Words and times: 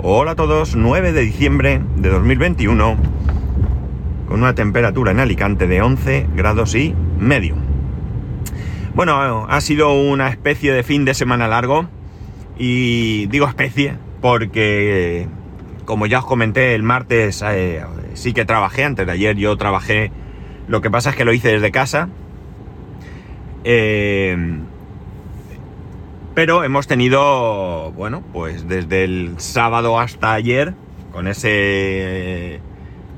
Hola 0.00 0.30
a 0.30 0.36
todos, 0.36 0.76
9 0.76 1.10
de 1.10 1.22
diciembre 1.22 1.82
de 1.96 2.08
2021, 2.08 2.96
con 4.28 4.38
una 4.40 4.54
temperatura 4.54 5.10
en 5.10 5.18
Alicante 5.18 5.66
de 5.66 5.82
11 5.82 6.28
grados 6.36 6.76
y 6.76 6.94
medio. 7.18 7.56
Bueno, 8.94 9.46
ha 9.48 9.60
sido 9.60 9.92
una 10.00 10.28
especie 10.28 10.72
de 10.72 10.84
fin 10.84 11.04
de 11.04 11.14
semana 11.14 11.48
largo, 11.48 11.88
y 12.56 13.26
digo 13.26 13.48
especie 13.48 13.96
porque, 14.20 15.26
como 15.84 16.06
ya 16.06 16.20
os 16.20 16.26
comenté, 16.26 16.76
el 16.76 16.84
martes 16.84 17.42
eh, 17.44 17.82
sí 18.14 18.32
que 18.32 18.44
trabajé, 18.44 18.84
antes 18.84 19.04
de 19.04 19.10
ayer 19.10 19.36
yo 19.36 19.56
trabajé, 19.56 20.12
lo 20.68 20.80
que 20.80 20.92
pasa 20.92 21.10
es 21.10 21.16
que 21.16 21.24
lo 21.24 21.32
hice 21.32 21.48
desde 21.48 21.72
casa. 21.72 22.08
Eh, 23.64 24.60
pero 26.38 26.62
hemos 26.62 26.86
tenido, 26.86 27.90
bueno, 27.96 28.22
pues 28.32 28.68
desde 28.68 29.02
el 29.02 29.34
sábado 29.38 29.98
hasta 29.98 30.34
ayer, 30.34 30.72
con 31.10 31.26
ese 31.26 32.60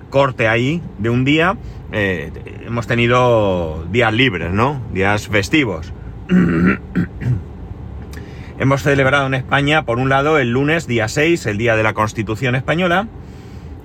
corte 0.09 0.49
ahí 0.49 0.81
de 0.97 1.11
un 1.11 1.27
día, 1.27 1.59
eh, 1.93 2.33
hemos 2.65 2.87
tenido 2.87 3.85
días 3.91 4.15
libres, 4.15 4.55
¿no? 4.55 4.81
Días 4.95 5.29
festivos. 5.29 5.93
hemos 8.59 8.83
celebrado 8.83 9.27
en 9.27 9.35
España, 9.35 9.85
por 9.85 9.99
un 9.99 10.09
lado, 10.09 10.39
el 10.39 10.53
lunes, 10.53 10.87
día 10.87 11.07
6, 11.07 11.45
el 11.45 11.59
Día 11.59 11.77
de 11.77 11.83
la 11.83 11.93
Constitución 11.93 12.55
Española, 12.55 13.07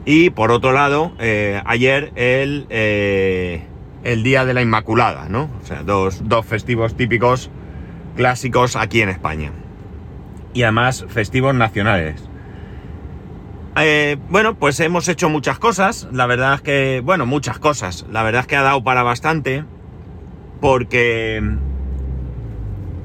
y 0.05 0.29
por 0.29 0.49
otro 0.49 0.71
lado, 0.71 1.11
eh, 1.19 1.61
ayer 1.65 2.13
el, 2.15 2.67
eh, 2.69 3.65
el 4.05 4.23
Día 4.23 4.45
de 4.45 4.53
la 4.53 4.61
Inmaculada, 4.61 5.27
¿no? 5.27 5.49
O 5.61 5.65
sea, 5.65 5.83
dos, 5.83 6.21
dos 6.23 6.45
festivos 6.45 6.95
típicos 6.95 7.51
clásicos 8.15 8.75
aquí 8.75 9.01
en 9.01 9.09
España. 9.09 9.51
Y 10.53 10.63
además 10.63 11.05
festivos 11.09 11.53
nacionales. 11.53 12.23
Eh, 13.77 14.17
bueno, 14.29 14.55
pues 14.55 14.79
hemos 14.79 15.07
hecho 15.07 15.29
muchas 15.29 15.59
cosas. 15.59 16.07
La 16.11 16.25
verdad 16.25 16.55
es 16.55 16.61
que, 16.61 17.01
bueno, 17.03 17.25
muchas 17.25 17.59
cosas. 17.59 18.05
La 18.09 18.23
verdad 18.23 18.41
es 18.41 18.47
que 18.47 18.55
ha 18.55 18.61
dado 18.61 18.83
para 18.83 19.03
bastante. 19.03 19.65
Porque 20.61 21.43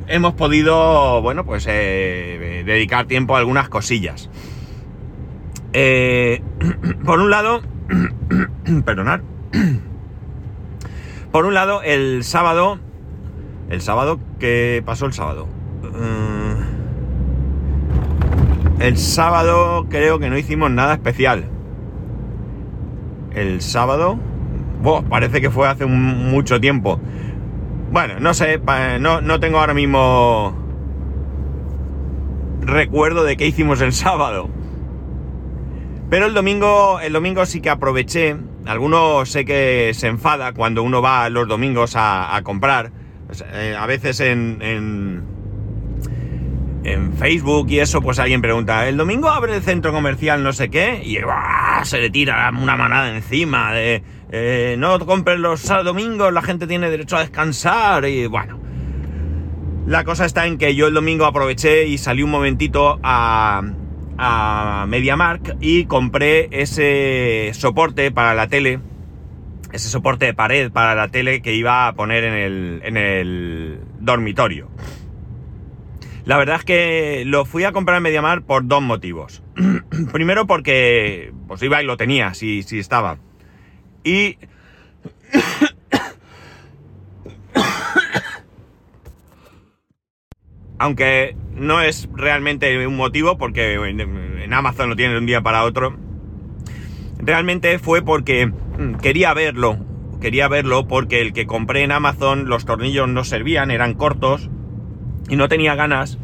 hemos 0.07 0.35
podido, 0.35 1.21
bueno, 1.23 1.45
pues 1.45 1.67
eh, 1.69 2.63
dedicar 2.65 3.07
tiempo 3.07 3.35
a 3.35 3.41
algunas 3.41 3.69
cosillas. 3.69 4.31
Eh, 5.73 6.43
por 7.05 7.21
un 7.21 7.31
lado, 7.31 7.63
perdonad. 8.85 9.21
Por 11.33 11.47
un 11.47 11.55
lado, 11.55 11.81
el 11.83 12.25
sábado 12.25 12.81
el 13.71 13.81
sábado, 13.81 14.19
¿qué 14.39 14.83
pasó 14.85 15.07
el 15.07 15.13
sábado? 15.13 15.47
Eh, 15.85 16.57
el 18.81 18.99
sábado 18.99 19.87
creo 19.89 20.19
que 20.19 20.29
no 20.29 20.37
hicimos 20.37 20.71
nada 20.71 20.95
especial. 20.95 21.45
El 23.33 23.61
sábado... 23.63 24.19
parece 25.09 25.41
que 25.41 25.51
fue 25.51 25.69
hace 25.69 25.87
mucho 25.87 26.61
tiempo. 26.61 27.01
Bueno, 27.93 28.19
no 28.19 28.35
sé, 28.35 28.61
no, 29.01 29.21
no 29.21 29.41
tengo 29.41 29.61
ahora 29.61 29.75
mismo 29.75 30.57
recuerdo 32.61 33.25
de 33.25 33.37
qué 33.37 33.47
hicimos 33.47 33.81
el 33.81 33.93
sábado. 33.93 34.49
Pero 36.09 36.27
el 36.27 36.35
domingo, 36.35 36.99
el 37.01 37.13
domingo 37.13 37.47
sí 37.47 37.61
que 37.61 37.71
aproveché. 37.71 38.37
Algunos 38.67 39.31
sé 39.31 39.45
que 39.45 39.93
se 39.95 40.09
enfada 40.09 40.53
cuando 40.53 40.83
uno 40.83 41.01
va 41.01 41.29
los 41.29 41.47
domingos 41.47 41.93
a 41.97 42.41
comprar. 42.43 43.00
Eh, 43.53 43.77
a 43.79 43.87
veces 43.87 44.21
en, 44.21 44.59
en, 44.61 45.41
Facebook 47.19 47.67
y 47.71 47.79
eso, 47.79 48.01
pues 48.01 48.19
alguien 48.19 48.41
pregunta, 48.41 48.89
¿el 48.89 48.97
domingo 48.97 49.29
abre 49.29 49.55
el 49.55 49.63
centro 49.63 49.93
comercial 49.93 50.43
no 50.43 50.55
sé 50.55 50.71
qué? 50.71 51.03
Y 51.05 51.19
se 51.85 51.99
le 51.99 52.09
tira 52.09 52.51
una 52.51 52.77
manada 52.77 53.15
encima 53.15 53.73
de, 53.75 54.03
eh, 54.33 54.77
no 54.79 54.99
compres 55.01 55.39
los 55.39 55.69
domingos, 55.85 56.33
la 56.33 56.41
gente 56.41 56.67
tiene 56.67 56.89
derecho 56.89 57.19
a 57.19 57.21
descansar 57.21 58.07
y 58.07 58.27
bueno. 58.27 58.59
La 59.87 60.05
cosa 60.05 60.25
está 60.25 60.47
en 60.47 60.57
que 60.57 60.75
yo 60.75 60.87
el 60.87 60.95
domingo 60.95 61.27
aproveché 61.27 61.87
y 61.87 61.99
salí 61.99 62.23
un 62.23 62.31
momentito 62.31 62.99
a, 63.03 63.63
a 64.17 64.87
MediaMark 64.89 65.57
y 65.61 65.85
compré 65.85 66.49
ese 66.53 67.51
soporte 67.53 68.11
para 68.11 68.35
la 68.35 68.49
tele 68.49 68.81
ese 69.73 69.89
soporte 69.89 70.27
de 70.27 70.35
pared 70.35 70.71
para 70.71 70.95
la 70.95 71.09
tele 71.09 71.43
que 71.43 71.55
iba 71.55 71.87
a 71.87 71.95
poner 71.95 72.25
en 72.25 72.35
el, 72.35 72.81
en 72.85 72.97
el 72.97 73.81
dormitorio. 74.01 74.69
La 76.25 76.37
verdad 76.37 76.57
es 76.57 76.65
que 76.65 77.25
lo 77.27 77.45
fui 77.45 77.65
a 77.65 77.73
comprar 77.73 77.97
en 77.97 78.03
Mediamar 78.05 78.43
por 78.43 78.67
dos 78.67 78.83
motivos. 78.83 79.43
Primero 80.13 80.47
porque 80.47 81.33
pues 81.49 81.63
iba 81.63 81.83
y 81.83 81.87
lo 81.87 81.97
tenía, 81.97 82.35
si, 82.35 82.63
si 82.63 82.79
estaba. 82.79 83.19
Y... 84.05 84.39
Aunque 90.79 91.37
no 91.55 91.83
es 91.83 92.09
realmente 92.15 92.87
un 92.87 92.97
motivo 92.97 93.37
porque 93.37 93.75
en 93.75 94.55
Amazon 94.55 94.89
lo 94.89 94.97
tiene 94.97 95.13
de 95.13 95.19
un 95.19 95.27
día 95.27 95.43
para 95.43 95.65
otro. 95.65 95.99
Realmente 97.23 97.79
fue 97.79 98.03
porque 98.03 98.53
Mm, 98.81 98.95
quería 98.95 99.35
verlo, 99.35 99.77
quería 100.23 100.49
verlo 100.49 100.89
porque 100.89 101.21
el 101.21 101.35
que 101.35 101.47
compré 101.47 101.83
en 101.83 101.93
Amazon 101.93 102.49
los 102.49 102.65
tornillos 102.65 103.07
no 103.11 103.25
servían, 103.25 103.71
eran 103.71 103.93
cortos 103.93 104.49
y 105.29 105.37
no 105.37 105.49
tenía 105.49 105.75
ganas 105.75 106.19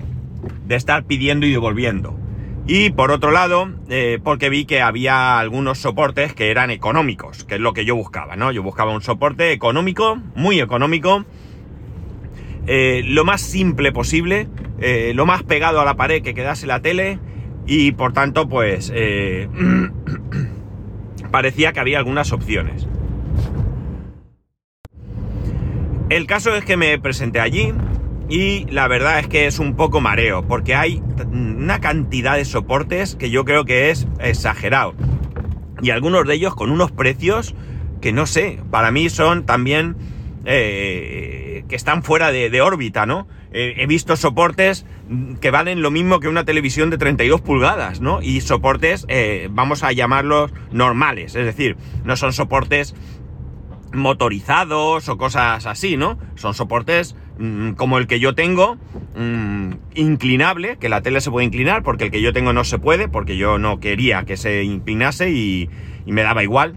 de 0.66 0.74
estar 0.74 1.04
pidiendo 1.04 1.44
y 1.44 1.52
devolviendo. 1.52 2.18
Y 2.66 2.90
por 2.90 3.10
otro 3.10 3.30
lado, 3.30 3.68
eh, 3.90 4.18
porque 4.24 4.48
vi 4.48 4.64
que 4.64 4.80
había 4.80 5.38
algunos 5.38 5.76
soportes 5.76 6.32
que 6.32 6.50
eran 6.50 6.70
económicos, 6.70 7.44
que 7.44 7.56
es 7.56 7.60
lo 7.60 7.74
que 7.74 7.84
yo 7.84 7.94
buscaba, 7.94 8.36
¿no? 8.36 8.52
Yo 8.52 8.62
buscaba 8.62 8.94
un 8.94 9.02
soporte 9.02 9.52
económico, 9.52 10.16
muy 10.34 10.58
económico, 10.58 11.26
eh, 12.66 13.02
lo 13.04 13.26
más 13.26 13.42
simple 13.42 13.92
posible, 13.92 14.48
eh, 14.80 15.12
lo 15.14 15.26
más 15.26 15.42
pegado 15.42 15.78
a 15.78 15.84
la 15.84 15.94
pared 15.94 16.22
que 16.22 16.32
quedase 16.32 16.66
la 16.66 16.80
tele 16.80 17.18
y 17.66 17.92
por 17.92 18.14
tanto, 18.14 18.48
pues... 18.48 18.90
parecía 21.36 21.74
que 21.74 21.80
había 21.80 21.98
algunas 21.98 22.32
opciones. 22.32 22.88
El 26.08 26.26
caso 26.26 26.56
es 26.56 26.64
que 26.64 26.78
me 26.78 26.98
presenté 26.98 27.40
allí 27.40 27.74
y 28.30 28.64
la 28.70 28.88
verdad 28.88 29.18
es 29.18 29.28
que 29.28 29.46
es 29.46 29.58
un 29.58 29.76
poco 29.76 30.00
mareo, 30.00 30.48
porque 30.48 30.74
hay 30.74 31.02
una 31.30 31.78
cantidad 31.78 32.36
de 32.36 32.46
soportes 32.46 33.16
que 33.16 33.28
yo 33.28 33.44
creo 33.44 33.66
que 33.66 33.90
es 33.90 34.08
exagerado. 34.18 34.94
Y 35.82 35.90
algunos 35.90 36.26
de 36.26 36.32
ellos 36.32 36.54
con 36.54 36.70
unos 36.70 36.90
precios 36.90 37.54
que 38.00 38.12
no 38.12 38.24
sé, 38.24 38.58
para 38.70 38.90
mí 38.90 39.10
son 39.10 39.44
también 39.44 39.94
eh, 40.46 41.64
que 41.68 41.76
están 41.76 42.02
fuera 42.02 42.32
de, 42.32 42.62
órbita, 42.62 43.04
¿no? 43.04 43.28
He 43.52 43.86
visto 43.86 44.16
soportes 44.16 44.84
que 45.40 45.50
valen 45.50 45.82
lo 45.82 45.90
mismo 45.90 46.20
que 46.20 46.28
una 46.28 46.44
televisión 46.44 46.90
de 46.90 46.98
32 46.98 47.40
pulgadas, 47.40 48.00
¿no? 48.00 48.20
Y 48.22 48.40
soportes, 48.40 49.06
eh, 49.08 49.48
vamos 49.50 49.82
a 49.82 49.92
llamarlos 49.92 50.52
normales, 50.72 51.34
es 51.34 51.44
decir, 51.44 51.76
no 52.04 52.16
son 52.16 52.32
soportes 52.32 52.94
motorizados 53.92 55.08
o 55.08 55.16
cosas 55.16 55.66
así, 55.66 55.96
¿no? 55.96 56.18
Son 56.34 56.54
soportes 56.54 57.16
mm, 57.38 57.72
como 57.72 57.98
el 57.98 58.06
que 58.06 58.18
yo 58.20 58.34
tengo, 58.34 58.76
mm, 59.16 59.72
inclinable, 59.94 60.76
que 60.78 60.88
la 60.88 61.02
tele 61.02 61.20
se 61.20 61.30
puede 61.30 61.46
inclinar, 61.46 61.82
porque 61.82 62.04
el 62.04 62.10
que 62.10 62.20
yo 62.20 62.32
tengo 62.32 62.52
no 62.52 62.64
se 62.64 62.78
puede, 62.78 63.08
porque 63.08 63.36
yo 63.36 63.58
no 63.58 63.80
quería 63.80 64.24
que 64.24 64.36
se 64.36 64.64
inclinase 64.64 65.30
y, 65.30 65.70
y 66.04 66.12
me 66.12 66.22
daba 66.22 66.42
igual, 66.42 66.76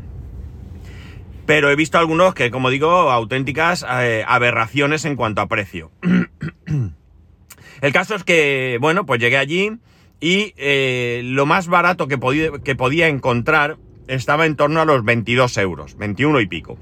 pero 1.49 1.71
he 1.71 1.75
visto 1.75 1.97
algunos 1.97 2.35
que, 2.35 2.51
como 2.51 2.69
digo, 2.69 2.91
auténticas 3.09 3.83
eh, 3.89 4.23
aberraciones 4.27 5.03
en 5.05 5.15
cuanto 5.15 5.41
a 5.41 5.47
precio. 5.47 5.89
El 7.81 7.91
caso 7.91 8.13
es 8.13 8.23
que, 8.23 8.77
bueno, 8.79 9.07
pues 9.07 9.19
llegué 9.19 9.37
allí 9.37 9.71
y 10.19 10.53
eh, 10.57 11.21
lo 11.25 11.47
más 11.47 11.67
barato 11.67 12.07
que 12.07 12.19
podía, 12.19 13.07
encontrar 13.07 13.77
estaba 14.05 14.45
en 14.45 14.57
torno 14.57 14.79
a 14.79 14.85
los 14.85 15.03
22 15.03 15.57
euros, 15.57 15.97
21 15.97 16.39
y 16.41 16.45
pico. 16.45 16.77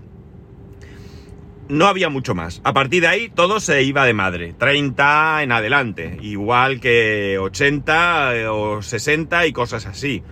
No 1.70 1.88
había 1.88 2.10
mucho 2.10 2.36
más. 2.36 2.60
A 2.66 2.74
partir 2.74 3.04
de 3.04 3.08
ahí 3.08 3.30
todo 3.30 3.62
se 3.62 3.84
iba 3.84 4.06
de 4.06 4.14
madre. 4.14 4.54
30 4.58 5.44
en 5.44 5.54
adelante. 5.54 6.18
Igual 6.22 6.82
que 6.82 7.38
80 7.40 8.36
eh, 8.36 8.48
o 8.48 8.82
60 8.82 9.48
y 9.48 9.54
cosas 9.54 9.86
así. 9.86 10.24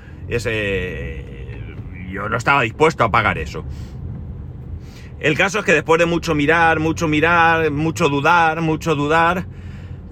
Yo 2.11 2.27
no 2.27 2.35
estaba 2.35 2.63
dispuesto 2.63 3.05
a 3.05 3.11
pagar 3.11 3.37
eso. 3.37 3.63
El 5.25 5.35
caso 5.35 5.57
es 5.57 5.65
que 5.65 5.73
después 5.73 5.97
de 5.97 6.05
mucho 6.05 6.35
mirar, 6.35 6.79
mucho 6.79 7.07
mirar, 7.07 7.71
mucho 7.71 8.09
dudar, 8.09 8.61
mucho 8.61 8.93
dudar, 8.93 9.47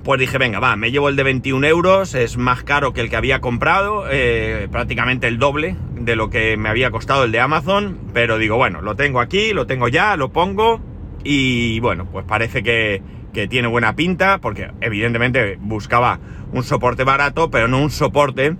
pues 0.04 0.19
dije, 0.19 0.39
venga, 0.39 0.60
va, 0.60 0.75
me 0.75 0.89
llevo 0.89 1.07
el 1.07 1.15
de 1.15 1.21
21 1.21 1.68
euros, 1.68 2.15
es 2.15 2.36
más 2.36 2.63
caro 2.63 2.94
que 2.94 3.01
el 3.01 3.12
que 3.12 3.15
había 3.15 3.39
comprado, 3.39 4.06
eh, 4.10 4.68
prácticamente 4.71 5.27
el 5.27 5.38
doble 5.38 5.75
de 5.94 6.15
lo 6.15 6.31
que 6.31 6.57
me 6.57 6.68
había 6.68 6.89
costado 6.89 7.25
el 7.25 7.31
de 7.31 7.39
Amazon, 7.39 8.00
pero 8.12 8.39
digo, 8.39 8.56
bueno, 8.57 8.81
lo 8.81 8.95
tengo 8.95 9.19
aquí, 9.19 9.54
lo 9.54 9.68
tengo 9.68 9.88
ya, 9.88 10.18
lo 10.18 10.31
pongo 10.31 10.81
y 11.24 11.80
bueno, 11.80 12.07
pues 12.12 12.25
parece 12.25 12.63
que, 12.63 13.04
que 13.33 13.48
tiene 13.48 13.68
buena 13.68 13.95
pinta, 13.95 14.39
porque 14.39 14.71
evidentemente 14.81 15.59
buscaba 15.62 16.19
un 16.54 16.63
soporte 16.63 17.04
barato, 17.04 17.51
pero 17.51 17.68
no 17.68 17.83
un 17.83 17.92
soporte 17.92 18.56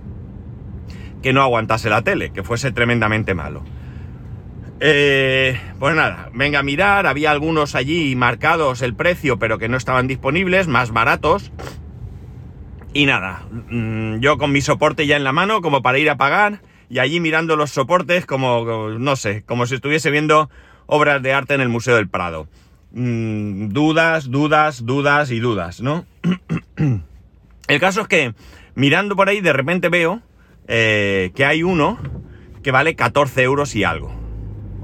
que 1.20 1.32
no 1.32 1.42
aguantase 1.42 1.90
la 1.90 2.02
tele, 2.02 2.30
que 2.30 2.44
fuese 2.44 2.70
tremendamente 2.70 3.34
malo. 3.34 3.64
Eh, 4.80 5.58
pues 5.78 5.94
nada, 5.94 6.30
venga 6.34 6.58
a 6.58 6.62
mirar, 6.62 7.06
había 7.06 7.30
algunos 7.30 7.74
allí 7.74 8.16
marcados 8.16 8.82
el 8.82 8.94
precio, 8.94 9.38
pero 9.38 9.58
que 9.58 9.68
no 9.68 9.76
estaban 9.76 10.06
disponibles, 10.06 10.68
más 10.68 10.90
baratos. 10.90 11.52
Y 12.92 13.06
nada, 13.06 13.42
mm, 13.50 14.20
yo 14.20 14.38
con 14.38 14.52
mi 14.52 14.60
soporte 14.60 15.06
ya 15.06 15.16
en 15.16 15.24
la 15.24 15.32
mano, 15.32 15.60
como 15.62 15.82
para 15.82 15.98
ir 15.98 16.10
a 16.10 16.16
pagar, 16.16 16.60
y 16.88 16.98
allí 16.98 17.20
mirando 17.20 17.56
los 17.56 17.70
soportes 17.70 18.26
como, 18.26 18.90
no 18.98 19.16
sé, 19.16 19.42
como 19.44 19.66
si 19.66 19.76
estuviese 19.76 20.10
viendo 20.10 20.50
obras 20.86 21.22
de 21.22 21.32
arte 21.32 21.54
en 21.54 21.60
el 21.60 21.68
Museo 21.68 21.96
del 21.96 22.08
Prado. 22.08 22.46
Mm, 22.92 23.68
dudas, 23.70 24.30
dudas, 24.30 24.84
dudas 24.86 25.30
y 25.30 25.40
dudas, 25.40 25.80
¿no? 25.80 26.04
el 27.68 27.80
caso 27.80 28.02
es 28.02 28.08
que 28.08 28.34
mirando 28.74 29.16
por 29.16 29.28
ahí 29.28 29.40
de 29.40 29.52
repente 29.52 29.88
veo 29.88 30.22
eh, 30.68 31.32
que 31.34 31.44
hay 31.44 31.62
uno 31.62 31.98
que 32.62 32.70
vale 32.70 32.94
14 32.94 33.42
euros 33.42 33.74
y 33.74 33.84
algo. 33.84 34.23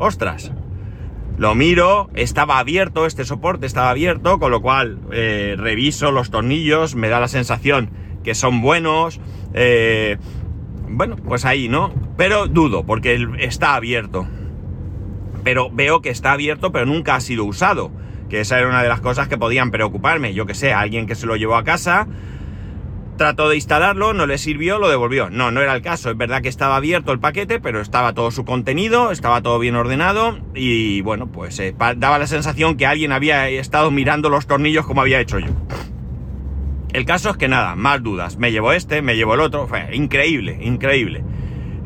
¡Ostras! 0.00 0.50
Lo 1.36 1.54
miro, 1.54 2.08
estaba 2.14 2.58
abierto, 2.58 3.04
este 3.04 3.26
soporte 3.26 3.66
estaba 3.66 3.90
abierto, 3.90 4.38
con 4.38 4.50
lo 4.50 4.62
cual 4.62 4.98
eh, 5.12 5.56
reviso 5.58 6.10
los 6.10 6.30
tornillos, 6.30 6.94
me 6.94 7.10
da 7.10 7.20
la 7.20 7.28
sensación 7.28 7.90
que 8.24 8.34
son 8.34 8.62
buenos. 8.62 9.20
Eh, 9.52 10.16
bueno, 10.88 11.16
pues 11.16 11.44
ahí, 11.44 11.68
¿no? 11.68 11.92
Pero 12.16 12.46
dudo, 12.46 12.86
porque 12.86 13.26
está 13.40 13.74
abierto. 13.74 14.26
Pero 15.44 15.70
veo 15.70 16.00
que 16.00 16.08
está 16.08 16.32
abierto, 16.32 16.72
pero 16.72 16.86
nunca 16.86 17.14
ha 17.14 17.20
sido 17.20 17.44
usado. 17.44 17.90
Que 18.30 18.40
esa 18.40 18.58
era 18.58 18.68
una 18.68 18.82
de 18.82 18.88
las 18.88 19.02
cosas 19.02 19.28
que 19.28 19.36
podían 19.36 19.70
preocuparme. 19.70 20.32
Yo 20.32 20.46
que 20.46 20.54
sé, 20.54 20.72
alguien 20.72 21.06
que 21.06 21.14
se 21.14 21.26
lo 21.26 21.36
llevó 21.36 21.56
a 21.56 21.64
casa, 21.64 22.08
trató 23.20 23.50
de 23.50 23.56
instalarlo, 23.56 24.14
no 24.14 24.24
le 24.24 24.38
sirvió, 24.38 24.78
lo 24.78 24.88
devolvió. 24.88 25.28
No, 25.28 25.50
no 25.50 25.60
era 25.60 25.74
el 25.74 25.82
caso. 25.82 26.10
Es 26.10 26.16
verdad 26.16 26.40
que 26.40 26.48
estaba 26.48 26.76
abierto 26.76 27.12
el 27.12 27.20
paquete, 27.20 27.60
pero 27.60 27.82
estaba 27.82 28.14
todo 28.14 28.30
su 28.30 28.46
contenido, 28.46 29.10
estaba 29.10 29.42
todo 29.42 29.58
bien 29.58 29.76
ordenado 29.76 30.38
y 30.54 31.02
bueno, 31.02 31.26
pues 31.30 31.58
eh, 31.58 31.74
daba 31.98 32.18
la 32.18 32.26
sensación 32.26 32.78
que 32.78 32.86
alguien 32.86 33.12
había 33.12 33.46
estado 33.50 33.90
mirando 33.90 34.30
los 34.30 34.46
tornillos 34.46 34.86
como 34.86 35.02
había 35.02 35.20
hecho 35.20 35.38
yo. 35.38 35.48
El 36.94 37.04
caso 37.04 37.28
es 37.28 37.36
que 37.36 37.46
nada, 37.46 37.76
más 37.76 38.02
dudas. 38.02 38.38
Me 38.38 38.52
llevo 38.52 38.72
este, 38.72 39.02
me 39.02 39.16
llevo 39.16 39.34
el 39.34 39.40
otro. 39.40 39.68
Fue 39.68 39.94
increíble, 39.94 40.58
increíble. 40.62 41.22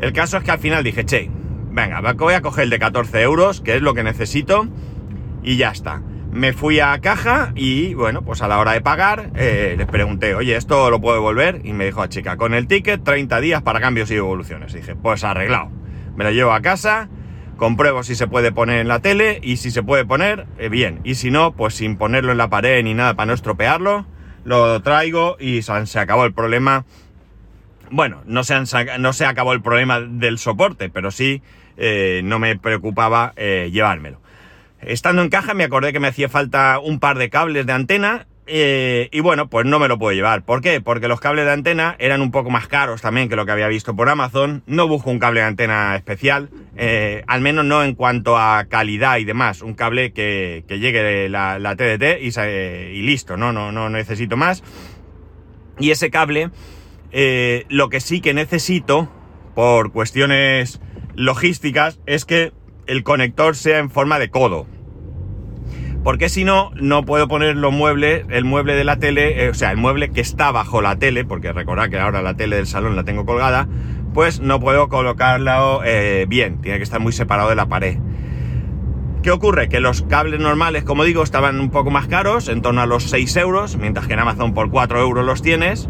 El 0.00 0.12
caso 0.12 0.36
es 0.36 0.44
que 0.44 0.52
al 0.52 0.60
final 0.60 0.84
dije, 0.84 1.04
che, 1.04 1.28
venga, 1.72 2.00
voy 2.12 2.34
a 2.34 2.42
coger 2.42 2.62
el 2.62 2.70
de 2.70 2.78
14 2.78 3.22
euros, 3.22 3.60
que 3.60 3.74
es 3.74 3.82
lo 3.82 3.92
que 3.92 4.04
necesito, 4.04 4.68
y 5.42 5.56
ya 5.56 5.70
está. 5.70 6.00
Me 6.34 6.52
fui 6.52 6.80
a 6.80 7.00
caja 7.00 7.52
y 7.54 7.94
bueno, 7.94 8.22
pues 8.22 8.42
a 8.42 8.48
la 8.48 8.58
hora 8.58 8.72
de 8.72 8.80
pagar 8.80 9.30
eh, 9.36 9.76
les 9.78 9.86
pregunté, 9.86 10.34
oye, 10.34 10.56
¿esto 10.56 10.90
lo 10.90 11.00
puedo 11.00 11.14
devolver? 11.14 11.60
Y 11.62 11.72
me 11.74 11.84
dijo 11.84 12.02
a 12.02 12.08
chica, 12.08 12.36
con 12.36 12.54
el 12.54 12.66
ticket 12.66 13.04
30 13.04 13.40
días 13.40 13.62
para 13.62 13.80
cambios 13.80 14.10
y 14.10 14.16
evoluciones. 14.16 14.74
Y 14.74 14.78
dije, 14.78 14.96
pues 14.96 15.22
arreglado. 15.22 15.70
Me 16.16 16.24
lo 16.24 16.32
llevo 16.32 16.50
a 16.50 16.60
casa, 16.60 17.08
compruebo 17.56 18.02
si 18.02 18.16
se 18.16 18.26
puede 18.26 18.50
poner 18.50 18.80
en 18.80 18.88
la 18.88 18.98
tele 18.98 19.38
y 19.44 19.58
si 19.58 19.70
se 19.70 19.84
puede 19.84 20.04
poner, 20.04 20.48
eh, 20.58 20.68
bien. 20.68 20.98
Y 21.04 21.14
si 21.14 21.30
no, 21.30 21.52
pues 21.52 21.74
sin 21.74 21.96
ponerlo 21.96 22.32
en 22.32 22.38
la 22.38 22.50
pared 22.50 22.82
ni 22.82 22.94
nada 22.94 23.14
para 23.14 23.26
no 23.26 23.32
estropearlo, 23.32 24.04
lo 24.42 24.82
traigo 24.82 25.36
y 25.38 25.62
se 25.62 25.98
acabó 26.00 26.24
el 26.24 26.34
problema. 26.34 26.84
Bueno, 27.92 28.22
no 28.26 28.42
se, 28.42 28.56
no 28.98 29.12
se 29.12 29.24
acabó 29.24 29.52
el 29.52 29.62
problema 29.62 30.00
del 30.00 30.38
soporte, 30.38 30.90
pero 30.90 31.12
sí 31.12 31.42
eh, 31.76 32.22
no 32.24 32.40
me 32.40 32.58
preocupaba 32.58 33.34
llevármelo. 33.36 34.23
Estando 34.86 35.22
en 35.22 35.28
caja 35.28 35.54
me 35.54 35.64
acordé 35.64 35.92
que 35.92 36.00
me 36.00 36.08
hacía 36.08 36.28
falta 36.28 36.78
un 36.78 37.00
par 37.00 37.18
de 37.18 37.30
cables 37.30 37.66
de 37.66 37.72
antena 37.72 38.26
eh, 38.46 39.08
y 39.10 39.20
bueno, 39.20 39.48
pues 39.48 39.64
no 39.64 39.78
me 39.78 39.88
lo 39.88 39.98
puedo 39.98 40.14
llevar. 40.14 40.44
¿Por 40.44 40.60
qué? 40.60 40.80
Porque 40.80 41.08
los 41.08 41.20
cables 41.20 41.46
de 41.46 41.52
antena 41.52 41.96
eran 41.98 42.20
un 42.20 42.30
poco 42.30 42.50
más 42.50 42.68
caros 42.68 43.00
también 43.00 43.28
que 43.28 43.36
lo 43.36 43.46
que 43.46 43.52
había 43.52 43.68
visto 43.68 43.96
por 43.96 44.08
Amazon. 44.08 44.62
No 44.66 44.86
busco 44.86 45.10
un 45.10 45.18
cable 45.18 45.40
de 45.40 45.46
antena 45.46 45.96
especial, 45.96 46.50
al 47.26 47.40
menos 47.40 47.64
no 47.64 47.82
en 47.82 47.94
cuanto 47.94 48.36
a 48.36 48.66
calidad 48.68 49.16
y 49.18 49.24
demás. 49.24 49.62
Un 49.62 49.74
cable 49.74 50.12
que, 50.12 50.64
llegue 50.68 51.28
la, 51.30 51.58
la 51.58 51.74
TDT 51.74 52.20
y, 52.20 52.38
y, 52.98 53.02
listo, 53.02 53.38
¿no? 53.38 53.52
No, 53.52 53.72
no 53.72 53.88
necesito 53.88 54.36
más. 54.36 54.62
Y 55.78 55.90
ese 55.90 56.10
cable 56.10 56.50
eh, 57.16 57.64
lo 57.68 57.90
que 57.90 58.00
sí 58.00 58.20
que 58.20 58.34
necesito, 58.34 59.08
por 59.54 59.92
cuestiones 59.92 60.80
logísticas, 61.14 62.00
es 62.06 62.24
que 62.24 62.52
el 62.88 63.04
conector 63.04 63.54
sea 63.54 63.78
en 63.78 63.88
forma 63.88 64.18
de 64.18 64.30
codo. 64.30 64.66
Porque 66.04 66.28
si 66.28 66.44
no, 66.44 66.70
no 66.74 67.04
puedo 67.04 67.26
poner 67.26 67.56
los 67.56 67.72
muebles, 67.72 68.26
el 68.28 68.44
mueble 68.44 68.74
de 68.74 68.84
la 68.84 68.98
tele, 68.98 69.46
eh, 69.46 69.48
o 69.48 69.54
sea, 69.54 69.70
el 69.70 69.78
mueble 69.78 70.10
que 70.10 70.20
está 70.20 70.52
bajo 70.52 70.82
la 70.82 70.96
tele, 70.96 71.24
porque 71.24 71.52
recordad 71.52 71.88
que 71.88 71.98
ahora 71.98 72.20
la 72.20 72.34
tele 72.34 72.56
del 72.56 72.66
salón 72.66 72.94
la 72.94 73.04
tengo 73.04 73.24
colgada, 73.24 73.66
pues 74.12 74.40
no 74.40 74.60
puedo 74.60 74.90
colocarlo 74.90 75.82
eh, 75.82 76.26
bien, 76.28 76.60
tiene 76.60 76.76
que 76.76 76.84
estar 76.84 77.00
muy 77.00 77.12
separado 77.12 77.48
de 77.48 77.56
la 77.56 77.66
pared. 77.66 77.96
¿Qué 79.22 79.30
ocurre? 79.30 79.70
Que 79.70 79.80
los 79.80 80.02
cables 80.02 80.38
normales, 80.38 80.84
como 80.84 81.04
digo, 81.04 81.22
estaban 81.22 81.58
un 81.58 81.70
poco 81.70 81.90
más 81.90 82.06
caros, 82.06 82.48
en 82.48 82.60
torno 82.60 82.82
a 82.82 82.86
los 82.86 83.04
6 83.04 83.36
euros, 83.36 83.78
mientras 83.78 84.06
que 84.06 84.12
en 84.12 84.18
Amazon 84.18 84.52
por 84.52 84.70
4 84.70 85.00
euros 85.00 85.24
los 85.24 85.40
tienes. 85.40 85.88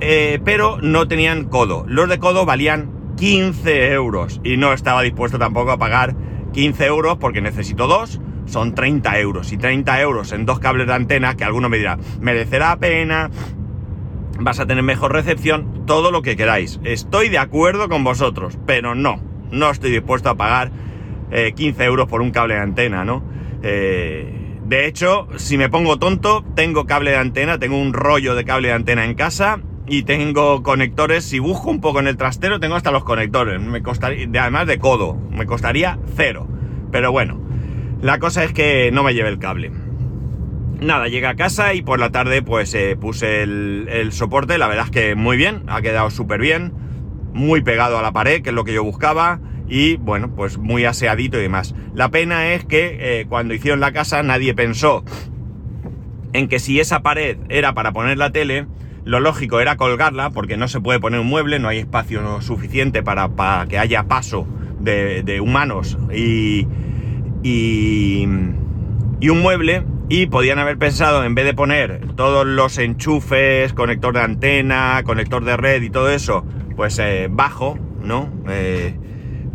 Eh, 0.00 0.38
pero 0.44 0.76
no 0.82 1.08
tenían 1.08 1.44
codo. 1.44 1.86
Los 1.88 2.10
de 2.10 2.18
codo 2.18 2.44
valían 2.44 2.90
15 3.16 3.92
euros 3.92 4.42
y 4.44 4.58
no 4.58 4.74
estaba 4.74 5.00
dispuesto 5.00 5.38
tampoco 5.38 5.70
a 5.70 5.78
pagar 5.78 6.14
15 6.52 6.84
euros 6.84 7.16
porque 7.16 7.40
necesito 7.40 7.86
dos, 7.86 8.20
son 8.46 8.74
30 8.74 9.18
euros. 9.20 9.52
Y 9.52 9.56
30 9.56 10.00
euros 10.00 10.32
en 10.32 10.46
dos 10.46 10.58
cables 10.58 10.86
de 10.86 10.94
antena, 10.94 11.36
que 11.36 11.44
alguno 11.44 11.68
me 11.68 11.78
dirá, 11.78 11.98
merecerá 12.20 12.76
pena, 12.76 13.30
vas 14.38 14.60
a 14.60 14.66
tener 14.66 14.82
mejor 14.82 15.12
recepción, 15.12 15.84
todo 15.86 16.10
lo 16.10 16.22
que 16.22 16.36
queráis. 16.36 16.80
Estoy 16.84 17.28
de 17.28 17.38
acuerdo 17.38 17.88
con 17.88 18.04
vosotros, 18.04 18.58
pero 18.66 18.94
no, 18.94 19.20
no 19.50 19.70
estoy 19.70 19.90
dispuesto 19.90 20.28
a 20.28 20.36
pagar 20.36 20.70
15 21.30 21.82
eh, 21.82 21.86
euros 21.86 22.08
por 22.08 22.20
un 22.20 22.30
cable 22.30 22.54
de 22.54 22.60
antena, 22.60 23.04
¿no? 23.04 23.22
Eh, 23.62 24.44
de 24.64 24.86
hecho, 24.86 25.28
si 25.36 25.58
me 25.58 25.68
pongo 25.68 25.98
tonto, 25.98 26.44
tengo 26.54 26.86
cable 26.86 27.10
de 27.10 27.18
antena, 27.18 27.58
tengo 27.58 27.78
un 27.78 27.92
rollo 27.92 28.34
de 28.34 28.44
cable 28.44 28.68
de 28.68 28.74
antena 28.74 29.04
en 29.04 29.14
casa 29.14 29.60
y 29.86 30.04
tengo 30.04 30.62
conectores. 30.62 31.24
Si 31.24 31.38
busco 31.38 31.70
un 31.70 31.80
poco 31.80 32.00
en 32.00 32.06
el 32.06 32.16
trastero, 32.16 32.60
tengo 32.60 32.74
hasta 32.74 32.90
los 32.90 33.04
conectores. 33.04 33.60
Me 33.60 33.82
costaría, 33.82 34.26
además 34.40 34.66
de 34.66 34.78
codo, 34.78 35.18
me 35.30 35.46
costaría 35.46 35.98
cero. 36.16 36.48
Pero 36.90 37.12
bueno, 37.12 37.40
la 38.04 38.18
cosa 38.18 38.44
es 38.44 38.52
que 38.52 38.90
no 38.92 39.02
me 39.02 39.14
lleve 39.14 39.30
el 39.30 39.38
cable. 39.38 39.72
Nada, 40.78 41.08
llegué 41.08 41.26
a 41.26 41.36
casa 41.36 41.72
y 41.72 41.80
por 41.80 41.98
la 41.98 42.10
tarde 42.10 42.42
pues 42.42 42.74
eh, 42.74 42.98
puse 43.00 43.42
el, 43.42 44.10
soporte. 44.12 44.58
La 44.58 44.68
verdad 44.68 44.84
es 44.84 44.90
que 44.90 45.14
muy 45.14 45.38
bien, 45.38 45.62
ha 45.68 45.80
quedado 45.80 46.10
súper 46.10 46.38
bien. 46.38 46.74
Muy 47.32 47.62
pegado 47.62 47.98
a 47.98 48.02
la 48.02 48.12
pared, 48.12 48.42
que 48.42 48.50
es 48.50 48.54
lo 48.54 48.64
que 48.64 48.74
yo 48.74 48.84
buscaba. 48.84 49.40
Y 49.70 49.96
bueno, 49.96 50.34
pues 50.36 50.58
muy 50.58 50.84
aseadito 50.84 51.38
y 51.38 51.40
demás. 51.40 51.74
La 51.94 52.10
pena 52.10 52.52
es 52.52 52.66
que 52.66 52.98
eh, 53.00 53.26
cuando 53.26 53.54
hicieron 53.54 53.80
la 53.80 53.92
casa 53.92 54.22
nadie 54.22 54.52
pensó 54.52 55.02
en 56.34 56.48
que 56.48 56.58
si 56.58 56.80
esa 56.80 57.00
pared 57.00 57.38
era 57.48 57.72
para 57.72 57.92
poner 57.92 58.18
la 58.18 58.32
tele, 58.32 58.66
lo 59.06 59.18
lógico 59.18 59.60
era 59.60 59.78
colgarla 59.78 60.28
porque 60.28 60.58
no 60.58 60.68
se 60.68 60.82
puede 60.82 61.00
poner 61.00 61.20
un 61.20 61.28
mueble, 61.28 61.58
no 61.58 61.68
hay 61.68 61.78
espacio 61.78 62.42
suficiente 62.42 63.02
para, 63.02 63.30
que 63.66 63.78
haya 63.78 64.02
paso 64.08 64.46
de, 64.78 65.40
humanos 65.40 65.96
y, 66.14 66.68
y, 67.44 68.24
un 68.26 69.40
mueble. 69.40 69.84
Y 70.08 70.26
podían 70.26 70.58
haber 70.58 70.76
pensado, 70.76 71.24
en 71.24 71.34
vez 71.34 71.46
de 71.46 71.54
poner 71.54 72.00
todos 72.14 72.46
los 72.46 72.76
enchufes, 72.76 73.72
conector 73.72 74.12
de 74.12 74.20
antena, 74.20 75.00
conector 75.02 75.44
de 75.44 75.56
red 75.56 75.82
y 75.82 75.88
todo 75.88 76.10
eso, 76.10 76.44
pues 76.76 76.98
eh, 76.98 77.28
bajo, 77.30 77.78
¿no? 78.02 78.30
Eh, 78.48 78.94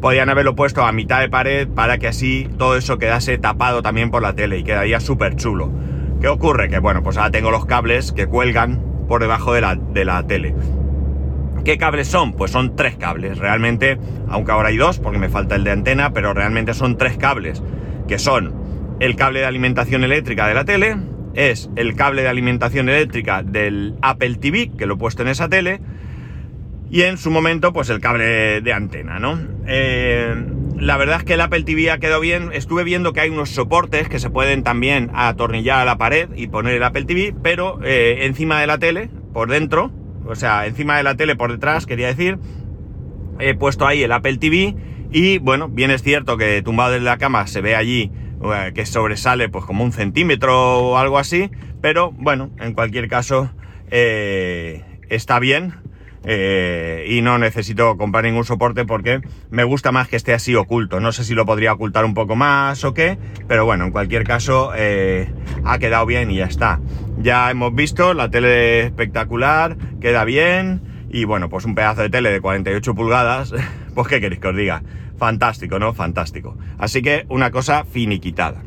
podían 0.01 0.29
haberlo 0.29 0.55
puesto 0.55 0.84
a 0.84 0.91
mitad 0.91 1.19
de 1.19 1.29
pared 1.29 1.67
para 1.67 2.00
que 2.00 2.08
así 2.08 2.50
todo 2.58 2.75
eso 2.77 2.98
quedase 2.98 3.38
tapado 3.38 3.84
también 3.84 4.10
por 4.10 4.24
la 4.24 4.34
tele 4.34 4.58
y 4.58 4.63
quedaría 4.63 5.00
súper 5.00 5.36
chulo. 5.36 5.72
¿Qué 6.19 6.27
ocurre? 6.27 6.67
Que 6.67 6.79
bueno, 6.79 7.03
pues 7.03 7.17
ahora 7.17 7.29
tengo 7.29 7.51
los 7.51 7.67
cables 7.67 8.12
que 8.12 8.25
cuelgan 8.25 8.81
por 9.08 9.22
debajo 9.22 9.53
de 9.53 9.62
la, 9.62 9.75
de 9.75 10.03
la 10.03 10.25
tele. 10.25 10.55
¿Qué 11.63 11.77
cables 11.77 12.07
son? 12.07 12.33
Pues 12.33 12.51
son 12.51 12.75
tres 12.75 12.95
cables. 12.95 13.37
Realmente, 13.37 13.97
aunque 14.27 14.51
ahora 14.51 14.69
hay 14.69 14.77
dos, 14.77 14.99
porque 14.99 15.19
me 15.19 15.29
falta 15.29 15.55
el 15.55 15.63
de 15.63 15.71
antena, 15.71 16.13
pero 16.13 16.33
realmente 16.33 16.73
son 16.73 16.97
tres 16.97 17.17
cables. 17.17 17.61
Que 18.07 18.19
son 18.19 18.53
el 18.99 19.15
cable 19.15 19.39
de 19.39 19.45
alimentación 19.45 20.03
eléctrica 20.03 20.47
de 20.47 20.53
la 20.53 20.65
tele, 20.65 20.97
es 21.33 21.69
el 21.75 21.95
cable 21.95 22.21
de 22.21 22.27
alimentación 22.27 22.89
eléctrica 22.89 23.43
del 23.43 23.95
Apple 24.01 24.35
TV, 24.35 24.71
que 24.77 24.85
lo 24.85 24.95
he 24.95 24.97
puesto 24.97 25.21
en 25.21 25.29
esa 25.29 25.47
tele, 25.47 25.79
y 26.91 27.03
en 27.03 27.17
su 27.17 27.29
momento, 27.29 27.71
pues 27.71 27.89
el 27.89 27.99
cable 27.99 28.61
de 28.61 28.73
antena, 28.73 29.19
¿no? 29.19 29.39
Eh, 29.67 30.33
la 30.75 30.97
verdad 30.97 31.17
es 31.17 31.23
que 31.23 31.35
el 31.35 31.41
Apple 31.41 31.63
TV 31.63 31.91
ha 31.91 31.99
quedado 31.99 32.19
bien. 32.19 32.49
Estuve 32.51 32.83
viendo 32.83 33.13
que 33.13 33.21
hay 33.21 33.29
unos 33.29 33.49
soportes 33.49 34.09
que 34.09 34.17
se 34.17 34.29
pueden 34.29 34.63
también 34.63 35.11
atornillar 35.13 35.79
a 35.79 35.85
la 35.85 35.97
pared 35.97 36.29
y 36.35 36.47
poner 36.47 36.73
el 36.73 36.83
Apple 36.83 37.05
TV, 37.05 37.35
pero 37.43 37.79
eh, 37.83 38.25
encima 38.25 38.59
de 38.59 38.67
la 38.67 38.79
tele, 38.79 39.09
por 39.33 39.49
dentro, 39.49 39.91
o 40.25 40.35
sea, 40.35 40.65
encima 40.65 40.97
de 40.97 41.03
la 41.03 41.15
tele 41.15 41.35
por 41.35 41.51
detrás, 41.51 41.85
quería 41.85 42.07
decir, 42.07 42.38
he 43.39 43.53
puesto 43.55 43.88
ahí 43.88 44.03
el 44.03 44.11
Apple 44.11 44.38
TV 44.38 44.75
y 45.11 45.39
bueno, 45.39 45.69
bien 45.69 45.91
es 45.91 46.03
cierto 46.03 46.38
que 46.38 46.61
tumbado 46.61 46.91
desde 46.91 47.05
la 47.05 47.17
cama 47.17 47.47
se 47.47 47.61
ve 47.61 47.75
allí 47.75 48.11
eh, 48.43 48.71
que 48.73 48.85
sobresale 48.85 49.49
pues 49.49 49.65
como 49.65 49.83
un 49.83 49.91
centímetro 49.91 50.79
o 50.79 50.97
algo 50.97 51.17
así, 51.17 51.49
pero 51.81 52.11
bueno, 52.11 52.51
en 52.59 52.73
cualquier 52.73 53.07
caso 53.07 53.51
eh, 53.89 54.83
está 55.09 55.39
bien 55.39 55.73
eh, 56.23 57.05
y 57.07 57.21
no 57.21 57.38
necesito 57.38 57.97
comprar 57.97 58.25
ningún 58.25 58.43
soporte 58.43 58.85
porque 58.85 59.21
me 59.49 59.63
gusta 59.63 59.91
más 59.91 60.07
que 60.07 60.15
esté 60.15 60.33
así 60.33 60.55
oculto. 60.55 60.99
No 60.99 61.11
sé 61.11 61.23
si 61.23 61.33
lo 61.33 61.45
podría 61.45 61.73
ocultar 61.73 62.05
un 62.05 62.13
poco 62.13 62.35
más 62.35 62.83
o 62.83 62.93
qué, 62.93 63.17
pero 63.47 63.65
bueno, 63.65 63.85
en 63.85 63.91
cualquier 63.91 64.23
caso 64.23 64.71
eh, 64.75 65.31
ha 65.63 65.79
quedado 65.79 66.05
bien 66.05 66.31
y 66.31 66.38
ya 66.38 66.45
está. 66.45 66.79
Ya 67.17 67.49
hemos 67.51 67.73
visto 67.73 68.13
la 68.13 68.29
tele 68.29 68.81
espectacular, 68.81 69.77
queda 70.01 70.25
bien 70.25 70.81
y 71.09 71.23
bueno, 71.23 71.49
pues 71.49 71.65
un 71.65 71.75
pedazo 71.75 72.01
de 72.01 72.09
tele 72.09 72.31
de 72.31 72.41
48 72.41 72.95
pulgadas, 72.95 73.53
pues 73.95 74.07
qué 74.07 74.19
queréis 74.19 74.41
que 74.41 74.47
os 74.47 74.55
diga. 74.55 74.83
Fantástico, 75.17 75.79
¿no? 75.79 75.93
Fantástico. 75.93 76.57
Así 76.77 77.01
que 77.01 77.25
una 77.27 77.51
cosa 77.51 77.83
finiquitada. 77.83 78.63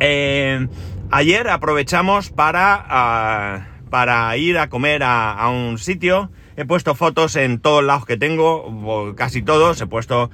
Eh, 0.00 0.66
ayer 1.10 1.48
aprovechamos 1.48 2.30
para... 2.30 2.84
Ah, 2.88 3.66
para 3.88 4.36
ir 4.36 4.58
a 4.58 4.68
comer 4.68 5.02
a, 5.04 5.48
un 5.48 5.78
sitio. 5.78 6.30
He 6.56 6.64
puesto 6.64 6.94
fotos 6.94 7.36
en 7.36 7.60
todos 7.60 7.84
lados 7.84 8.04
que 8.06 8.16
tengo, 8.16 9.14
casi 9.16 9.42
todos. 9.42 9.80
He 9.80 9.86
puesto 9.86 10.30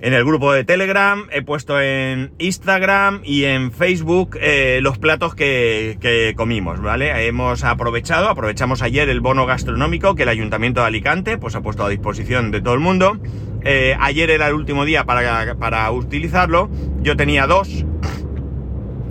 en 0.00 0.14
el 0.14 0.24
grupo 0.24 0.52
de 0.52 0.64
Telegram, 0.64 1.26
he 1.32 1.42
puesto 1.42 1.80
en 1.80 2.30
Instagram 2.38 3.20
y 3.24 3.44
en 3.44 3.72
Facebook 3.72 4.38
eh, 4.40 4.78
los 4.80 4.98
platos 4.98 5.34
que, 5.34 6.34
comimos, 6.36 6.80
¿vale? 6.80 7.26
Hemos 7.26 7.64
aprovechado, 7.64 8.28
aprovechamos 8.28 8.82
ayer 8.82 9.08
el 9.08 9.20
bono 9.20 9.44
gastronómico 9.44 10.14
que 10.14 10.22
el 10.22 10.28
Ayuntamiento 10.28 10.82
de 10.82 10.86
Alicante 10.86 11.36
pues 11.36 11.56
ha 11.56 11.62
puesto 11.62 11.84
a 11.84 11.88
disposición 11.88 12.52
de 12.52 12.60
todo 12.60 12.74
el 12.74 12.80
mundo. 12.80 13.18
Eh, 13.64 13.96
ayer 13.98 14.30
era 14.30 14.46
el 14.48 14.54
último 14.54 14.84
día 14.84 15.04
para, 15.04 15.56
para 15.56 15.90
utilizarlo. 15.90 16.70
Yo 17.02 17.16
tenía 17.16 17.48
dos 17.48 17.84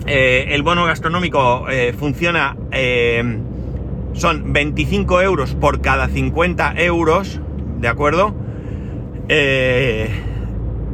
eh, 0.08 0.54
el 0.54 0.62
bono 0.62 0.86
gastronómico 0.86 1.68
eh, 1.68 1.92
funciona, 1.92 2.56
eh, 2.72 3.22
son 4.14 4.52
25 4.52 5.20
euros 5.20 5.54
por 5.54 5.80
cada 5.82 6.08
50 6.08 6.74
euros, 6.78 7.40
¿de 7.80 7.88
acuerdo? 7.88 8.34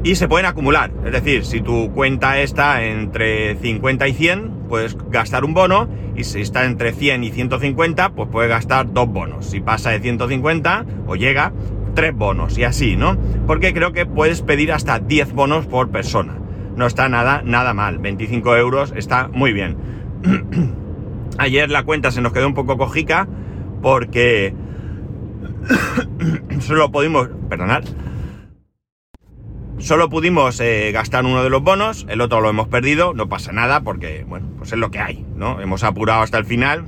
y 0.02 0.16
se 0.16 0.26
pueden 0.26 0.44
acumular, 0.44 0.90
es 1.06 1.12
decir, 1.12 1.44
si 1.44 1.60
tu 1.60 1.92
cuenta 1.92 2.40
está 2.40 2.82
entre 2.84 3.54
50 3.54 4.08
y 4.08 4.12
100, 4.12 4.50
puedes 4.68 4.96
gastar 5.08 5.44
un 5.44 5.54
bono, 5.54 5.88
y 6.16 6.24
si 6.24 6.40
está 6.40 6.64
entre 6.64 6.92
100 6.92 7.22
y 7.22 7.30
150, 7.30 8.10
pues 8.10 8.28
puedes 8.28 8.50
gastar 8.50 8.92
dos 8.92 9.06
bonos. 9.08 9.46
Si 9.46 9.60
pasa 9.60 9.90
de 9.90 10.00
150 10.00 10.84
o 11.06 11.14
llega, 11.14 11.52
tres 11.94 12.12
bonos, 12.12 12.58
y 12.58 12.64
así, 12.64 12.96
¿no? 12.96 13.16
Porque 13.46 13.72
creo 13.72 13.92
que 13.92 14.04
puedes 14.04 14.42
pedir 14.42 14.72
hasta 14.72 14.98
10 14.98 15.32
bonos 15.32 15.66
por 15.66 15.90
persona 15.90 16.34
no 16.76 16.86
está 16.86 17.08
nada, 17.08 17.42
nada 17.44 17.74
mal. 17.74 17.98
25 17.98 18.56
euros 18.56 18.92
está 18.96 19.28
muy 19.28 19.52
bien. 19.52 19.76
Ayer 21.38 21.70
la 21.70 21.84
cuenta 21.84 22.10
se 22.10 22.20
nos 22.20 22.32
quedó 22.32 22.46
un 22.46 22.54
poco 22.54 22.76
cojica 22.76 23.28
porque 23.82 24.54
solo 26.60 26.90
pudimos, 26.90 27.28
perdonad, 27.48 27.84
solo 29.78 30.08
pudimos 30.08 30.60
eh, 30.60 30.90
gastar 30.92 31.24
uno 31.24 31.42
de 31.42 31.50
los 31.50 31.62
bonos, 31.62 32.06
el 32.08 32.20
otro 32.20 32.40
lo 32.40 32.50
hemos 32.50 32.68
perdido, 32.68 33.14
no 33.14 33.28
pasa 33.28 33.52
nada 33.52 33.82
porque, 33.82 34.24
bueno, 34.26 34.48
pues 34.58 34.72
es 34.72 34.78
lo 34.78 34.90
que 34.90 35.00
hay, 35.00 35.26
¿no? 35.36 35.60
Hemos 35.60 35.82
apurado 35.82 36.22
hasta 36.22 36.38
el 36.38 36.44
final 36.44 36.84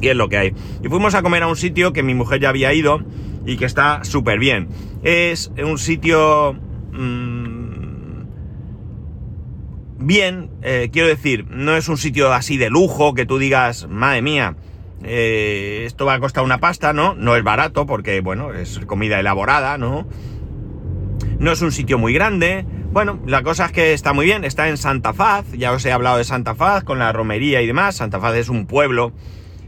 y 0.00 0.08
es 0.08 0.16
lo 0.16 0.28
que 0.28 0.36
hay. 0.36 0.54
Y 0.82 0.88
fuimos 0.88 1.14
a 1.14 1.22
comer 1.22 1.44
a 1.44 1.46
un 1.46 1.56
sitio 1.56 1.92
que 1.92 2.02
mi 2.02 2.14
mujer 2.14 2.40
ya 2.40 2.48
había 2.48 2.72
ido 2.74 3.00
y 3.46 3.56
que 3.56 3.64
está 3.64 4.04
súper 4.04 4.38
bien. 4.38 4.68
Es 5.02 5.52
un 5.62 5.78
sitio... 5.78 6.54
Mm, 6.92 7.61
bien, 10.02 10.50
eh, 10.62 10.90
quiero 10.92 11.08
decir, 11.08 11.46
no 11.48 11.76
es 11.76 11.88
un 11.88 11.96
sitio 11.96 12.32
así 12.32 12.56
de 12.56 12.70
lujo 12.70 13.14
que 13.14 13.26
tú 13.26 13.38
digas, 13.38 13.88
madre 13.88 14.22
mía, 14.22 14.56
eh, 15.04 15.84
esto 15.86 16.06
va 16.06 16.14
a 16.14 16.20
costar 16.20 16.44
una 16.44 16.58
pasta, 16.58 16.92
¿no? 16.92 17.14
No 17.14 17.36
es 17.36 17.42
barato 17.42 17.86
porque, 17.86 18.20
bueno, 18.20 18.52
es 18.52 18.78
comida 18.86 19.18
elaborada, 19.18 19.78
¿no? 19.78 20.06
No 21.38 21.52
es 21.52 21.62
un 21.62 21.72
sitio 21.72 21.98
muy 21.98 22.12
grande. 22.12 22.64
Bueno, 22.92 23.20
la 23.26 23.42
cosa 23.42 23.66
es 23.66 23.72
que 23.72 23.92
está 23.94 24.12
muy 24.12 24.26
bien, 24.26 24.44
está 24.44 24.68
en 24.68 24.76
Santa 24.76 25.12
Faz, 25.12 25.50
ya 25.52 25.72
os 25.72 25.84
he 25.84 25.92
hablado 25.92 26.18
de 26.18 26.24
Santa 26.24 26.54
Faz 26.54 26.84
con 26.84 26.98
la 26.98 27.12
romería 27.12 27.62
y 27.62 27.66
demás. 27.66 27.96
Santa 27.96 28.20
Faz 28.20 28.36
es 28.36 28.48
un 28.48 28.66
pueblo 28.66 29.12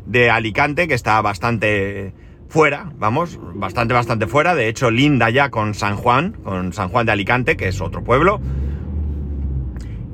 de 0.06 0.30
Alicante 0.30 0.86
que 0.86 0.94
está 0.94 1.20
bastante 1.22 2.12
fuera, 2.48 2.92
vamos, 2.96 3.38
bastante, 3.54 3.94
bastante 3.94 4.26
fuera. 4.26 4.54
De 4.54 4.68
hecho, 4.68 4.90
linda 4.90 5.30
ya 5.30 5.50
con 5.50 5.74
San 5.74 5.96
Juan, 5.96 6.32
con 6.44 6.72
San 6.72 6.90
Juan 6.90 7.06
de 7.06 7.12
Alicante, 7.12 7.56
que 7.56 7.68
es 7.68 7.80
otro 7.80 8.04
pueblo. 8.04 8.40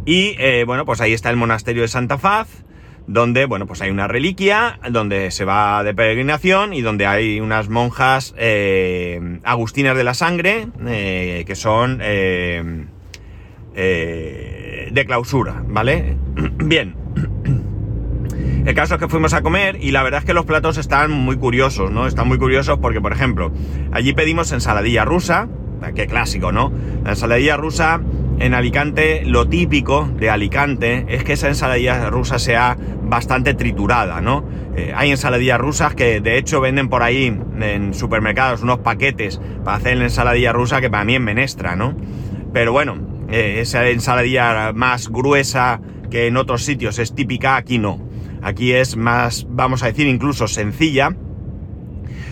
Y 0.05 0.35
eh, 0.39 0.65
bueno, 0.67 0.85
pues 0.85 1.01
ahí 1.01 1.13
está 1.13 1.31
el 1.31 1.37
monasterio 1.37 1.83
de 1.83 1.89
Santa 1.89 2.19
Faz, 2.19 2.65
donde, 3.07 3.47
bueno, 3.47 3.67
pues 3.67 3.81
hay 3.83 3.91
una 3.91 4.09
reliquia, 4.09 4.79
donde 4.91 5.31
se 5.31 5.45
va 5.45 5.83
de 5.83 5.95
peregrinación 5.95 6.73
y 6.73 6.81
donde 6.81 7.07
hay 7.07 7.41
unas 7.41 7.69
monjas 7.69 8.35
eh, 8.39 9.41
agustinas 9.45 9.97
de 9.97 10.05
la 10.05 10.15
sangre, 10.15 10.69
eh, 10.87 11.45
que 11.47 11.55
son 11.55 11.99
de 11.99 12.87
clausura, 15.07 15.63
¿vale? 15.67 16.17
Bien. 16.65 16.95
El 18.67 18.75
caso 18.75 18.95
es 18.95 19.01
que 19.01 19.09
fuimos 19.09 19.33
a 19.33 19.41
comer 19.41 19.79
y 19.81 19.91
la 19.91 20.03
verdad 20.03 20.21
es 20.21 20.27
que 20.27 20.35
los 20.35 20.45
platos 20.45 20.77
están 20.77 21.11
muy 21.11 21.37
curiosos, 21.37 21.91
¿no? 21.91 22.07
Están 22.07 22.29
muy 22.29 22.37
curiosos 22.39 22.79
porque, 22.79 23.01
por 23.01 23.13
ejemplo, 23.13 23.53
allí 23.91 24.13
pedimos 24.13 24.53
ensaladilla 24.53 25.07
rusa, 25.07 25.49
qué 25.95 26.07
clásico, 26.07 26.53
¿no? 26.53 26.71
La 27.03 27.11
ensaladilla 27.11 27.57
rusa 27.57 28.01
en 28.41 28.55
Alicante, 28.55 29.23
lo 29.27 29.47
típico 29.49 30.11
de 30.17 30.31
Alicante 30.31 31.05
es 31.09 31.25
que 31.25 31.35
esa 31.35 31.49
ensaladilla 31.49 32.09
rusa 32.09 32.39
sea 32.39 32.77
bastante 33.03 33.53
triturada, 33.53 34.23
¿no? 34.23 34.45
Eh, 34.75 34.93
hay 34.97 35.11
ensaladillas 35.11 35.61
rusas 35.61 35.95
que 35.95 36.21
de 36.21 36.39
hecho 36.39 36.61
venden 36.61 36.89
por 36.89 37.03
ahí 37.03 37.39
en 37.61 37.93
supermercados 37.93 38.63
unos 38.63 38.79
paquetes 38.79 39.41
para 39.63 39.77
hacer 39.77 39.99
la 39.99 40.05
ensaladilla 40.05 40.53
rusa 40.53 40.81
que 40.81 40.89
para 40.89 41.05
mí 41.05 41.17
es 41.17 41.21
menestra, 41.21 41.77
¿no? 41.77 41.95
Pero 42.53 42.73
bueno, 42.73 43.27
eh, 43.29 43.59
esa 43.61 43.87
ensaladilla 43.89 44.73
más 44.73 45.11
gruesa 45.11 45.81
que 46.11 46.27
en 46.27 46.39
otros 46.39 46.65
sitios 46.65 46.99
es 46.99 47.15
típica, 47.15 47.57
aquí 47.57 47.79
no. 47.79 48.01
Aquí 48.43 48.73
es 48.73 48.97
más, 48.97 49.47
vamos 49.51 49.83
a 49.83 49.87
decir, 49.87 50.07
incluso 50.07 50.49
sencilla, 50.49 51.15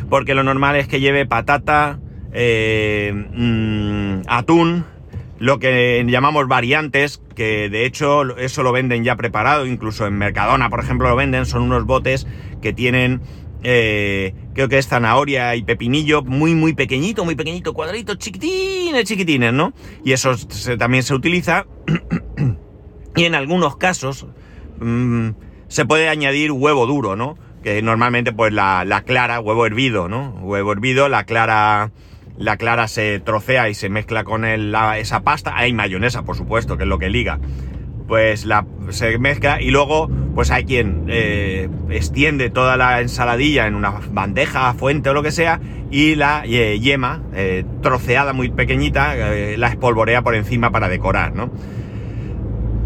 porque 0.09 0.35
lo 0.35 0.43
normal 0.43 0.77
es 0.77 0.89
que 0.89 1.01
lleve 1.01 1.27
patata, 1.27 2.01
eh, 2.33 3.13
mm, 3.13 4.23
atún, 4.27 4.87
lo 5.39 5.59
que 5.59 6.05
llamamos 6.07 6.49
variantes, 6.49 7.23
que 7.35 7.69
de 7.69 7.87
hecho 7.87 8.37
eso 8.37 8.63
lo 8.63 8.73
venden 8.73 9.05
ya 9.05 9.17
preparado, 9.17 9.67
incluso 9.67 10.07
en 10.07 10.19
Mercadona, 10.19 10.69
por 10.69 10.81
ejemplo, 10.81 11.09
lo 11.09 11.17
venden, 11.17 11.47
son 11.47 11.63
unos 11.63 11.85
botes 11.87 12.27
que 12.61 12.73
tienen, 12.73 13.21
eh, 13.63 14.35
creo 14.55 14.69
que 14.69 14.79
es 14.79 14.89
zanahoria 14.89 15.55
y 15.55 15.63
pepinillo, 15.63 16.23
muy, 16.23 16.55
muy 16.55 16.75
pequeñito, 16.75 17.25
muy 17.25 17.37
pequeñito, 17.37 17.73
cuadraditos, 17.73 18.19
chiquitines, 18.19 19.05
chiquitines, 19.05 19.53
¿no? 19.53 19.73
Y 20.05 20.13
eso 20.13 20.35
también 20.79 21.05
se 21.05 21.15
utiliza. 21.15 21.67
y 23.17 23.25
en 23.25 23.35
algunos 23.35 23.77
casos 23.77 24.27
mm, 24.81 25.31
se 25.69 25.87
puede 25.87 26.09
añadir 26.09 26.51
huevo 26.51 26.87
duro, 26.87 27.15
¿no? 27.15 27.39
Que 27.63 27.81
normalmente 27.83 28.33
pues 28.33 28.53
la, 28.53 28.85
la 28.85 29.03
clara, 29.03 29.39
huevo 29.39 29.67
hervido, 29.67 30.09
¿no? 30.09 30.31
Huevo 30.43 30.73
hervido, 30.73 31.09
la 31.09 31.25
clara 31.25 31.93
la 32.39 32.57
clara 32.57 32.89
se 32.89 33.21
trocea 33.21 33.69
y 33.69 33.75
se 33.75 33.89
mezcla 33.89 34.25
con 34.25 34.45
esa 34.45 35.21
pasta. 35.23 35.57
Hay 35.57 35.73
mayonesa, 35.73 36.23
por 36.23 36.37
supuesto, 36.37 36.77
que 36.77 36.85
es 36.85 36.89
lo 36.89 36.99
que 36.99 37.11
liga. 37.11 37.39
Pues 38.07 38.47
la, 38.47 38.65
se 38.91 39.19
mezcla 39.19 39.61
y 39.61 39.71
luego 39.71 40.09
pues 40.35 40.51
hay 40.51 40.65
quien 40.65 41.05
eh, 41.09 41.69
extiende 41.91 42.49
toda 42.49 42.77
la 42.77 43.01
ensaladilla 43.01 43.67
en 43.67 43.75
una 43.75 43.91
bandeja, 44.13 44.73
fuente 44.75 45.11
o 45.11 45.15
lo 45.15 45.23
que 45.23 45.33
sea 45.33 45.61
y 45.91 46.15
la 46.15 46.43
eh, 46.47 46.79
yema 46.81 47.23
eh, 47.35 47.65
troceada 47.83 48.33
muy 48.33 48.51
pequeñita 48.51 49.15
la 49.15 49.69
espolvorea 49.69 50.23
por 50.23 50.35
encima 50.35 50.71
para 50.71 50.89
decorar, 50.89 51.35
¿no? 51.35 51.51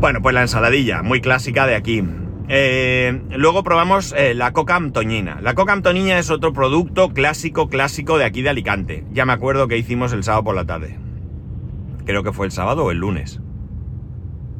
Bueno, 0.01 0.21
pues 0.23 0.35
la 0.35 0.43
ensaladilla, 0.43 1.03
muy 1.03 1.21
clásica 1.21 1.67
de 1.67 1.77
aquí. 1.77 2.03
Eh, 2.55 3.19
luego 3.31 3.65
probamos 3.65 4.13
eh, 4.15 4.35
la 4.35 4.53
coca 4.53 4.77
antoñina. 4.77 5.39
La 5.41 5.55
coca 5.55 5.73
antoñina 5.73 6.19
es 6.19 6.29
otro 6.29 6.53
producto 6.53 7.15
clásico, 7.15 7.71
clásico 7.71 8.19
de 8.19 8.27
aquí 8.27 8.43
de 8.43 8.51
Alicante. 8.51 9.07
Ya 9.11 9.25
me 9.25 9.33
acuerdo 9.33 9.69
que 9.69 9.79
hicimos 9.79 10.13
el 10.13 10.23
sábado 10.23 10.45
por 10.45 10.55
la 10.55 10.67
tarde. 10.67 10.99
Creo 12.05 12.23
que 12.23 12.35
fue 12.35 12.45
el 12.45 12.53
sábado 12.53 12.85
o 12.85 12.91
el 12.91 12.99
lunes. 12.99 13.41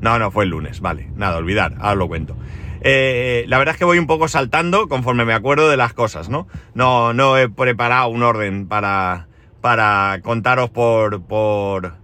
No, 0.01 0.19
no, 0.19 0.31
fue 0.31 0.45
el 0.45 0.51
lunes, 0.51 0.81
vale. 0.81 1.11
Nada, 1.17 1.37
olvidar, 1.37 1.75
ahora 1.81 1.97
lo 1.97 2.09
cuento. 2.09 2.35
Eh, 2.81 3.45
la 3.49 3.59
verdad 3.59 3.75
es 3.75 3.79
que 3.79 3.85
voy 3.85 3.99
un 3.99 4.07
poco 4.07 4.27
saltando 4.27 4.89
conforme 4.89 5.27
me 5.27 5.35
acuerdo 5.35 5.69
de 5.69 5.77
las 5.77 5.93
cosas, 5.93 6.31
¿no? 6.31 6.49
No, 6.73 7.13
no 7.13 7.37
he 7.37 7.51
preparado 7.51 8.09
un 8.09 8.23
orden 8.23 8.69
para, 8.69 9.29
para 9.61 10.21
contaros 10.23 10.71
por, 10.71 11.23
por, 11.25 11.97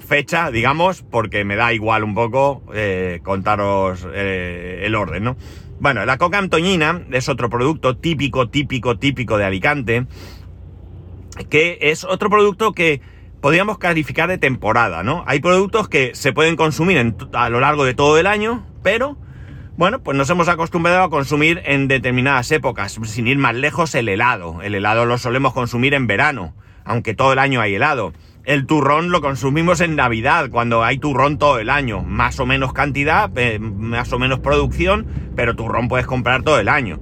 fecha, 0.00 0.50
digamos, 0.50 1.02
porque 1.02 1.44
me 1.44 1.56
da 1.56 1.72
igual 1.72 2.04
un 2.04 2.14
poco 2.14 2.62
eh, 2.72 3.20
contaros 3.22 4.06
eh, 4.12 4.82
el 4.84 4.94
orden, 4.94 5.24
¿no? 5.24 5.36
Bueno, 5.80 6.06
la 6.06 6.16
coca 6.18 6.38
antoñina 6.38 7.02
es 7.10 7.28
otro 7.28 7.50
producto 7.50 7.96
típico, 7.96 8.48
típico, 8.48 8.96
típico 8.96 9.36
de 9.36 9.44
Alicante, 9.44 10.06
que 11.50 11.78
es 11.80 12.04
otro 12.04 12.30
producto 12.30 12.72
que 12.72 13.00
podríamos 13.40 13.78
calificar 13.78 14.28
de 14.28 14.38
temporada, 14.38 15.02
¿no? 15.02 15.24
Hay 15.26 15.40
productos 15.40 15.88
que 15.88 16.14
se 16.14 16.32
pueden 16.32 16.56
consumir 16.56 17.14
a 17.32 17.48
lo 17.50 17.60
largo 17.60 17.84
de 17.84 17.94
todo 17.94 18.18
el 18.18 18.26
año, 18.26 18.64
pero 18.82 19.18
Bueno, 19.76 20.04
pues 20.04 20.16
nos 20.16 20.30
hemos 20.30 20.46
acostumbrado 20.46 21.02
a 21.02 21.10
consumir 21.10 21.60
en 21.64 21.88
determinadas 21.88 22.52
épocas, 22.52 22.96
sin 23.02 23.26
ir 23.26 23.38
más 23.38 23.56
lejos, 23.56 23.96
el 23.96 24.08
helado. 24.08 24.62
El 24.62 24.76
helado 24.76 25.04
lo 25.04 25.18
solemos 25.18 25.52
consumir 25.52 25.94
en 25.94 26.06
verano, 26.06 26.54
aunque 26.84 27.12
todo 27.12 27.32
el 27.32 27.40
año 27.40 27.60
hay 27.60 27.74
helado. 27.74 28.12
El 28.44 28.66
turrón 28.66 29.10
lo 29.10 29.22
consumimos 29.22 29.80
en 29.80 29.96
Navidad, 29.96 30.50
cuando 30.50 30.84
hay 30.84 30.98
turrón 30.98 31.38
todo 31.38 31.58
el 31.58 31.70
año. 31.70 32.02
Más 32.02 32.38
o 32.40 32.44
menos 32.44 32.74
cantidad, 32.74 33.30
eh, 33.36 33.58
más 33.58 34.12
o 34.12 34.18
menos 34.18 34.40
producción, 34.40 35.06
pero 35.34 35.56
turrón 35.56 35.88
puedes 35.88 36.06
comprar 36.06 36.42
todo 36.42 36.60
el 36.60 36.68
año. 36.68 37.00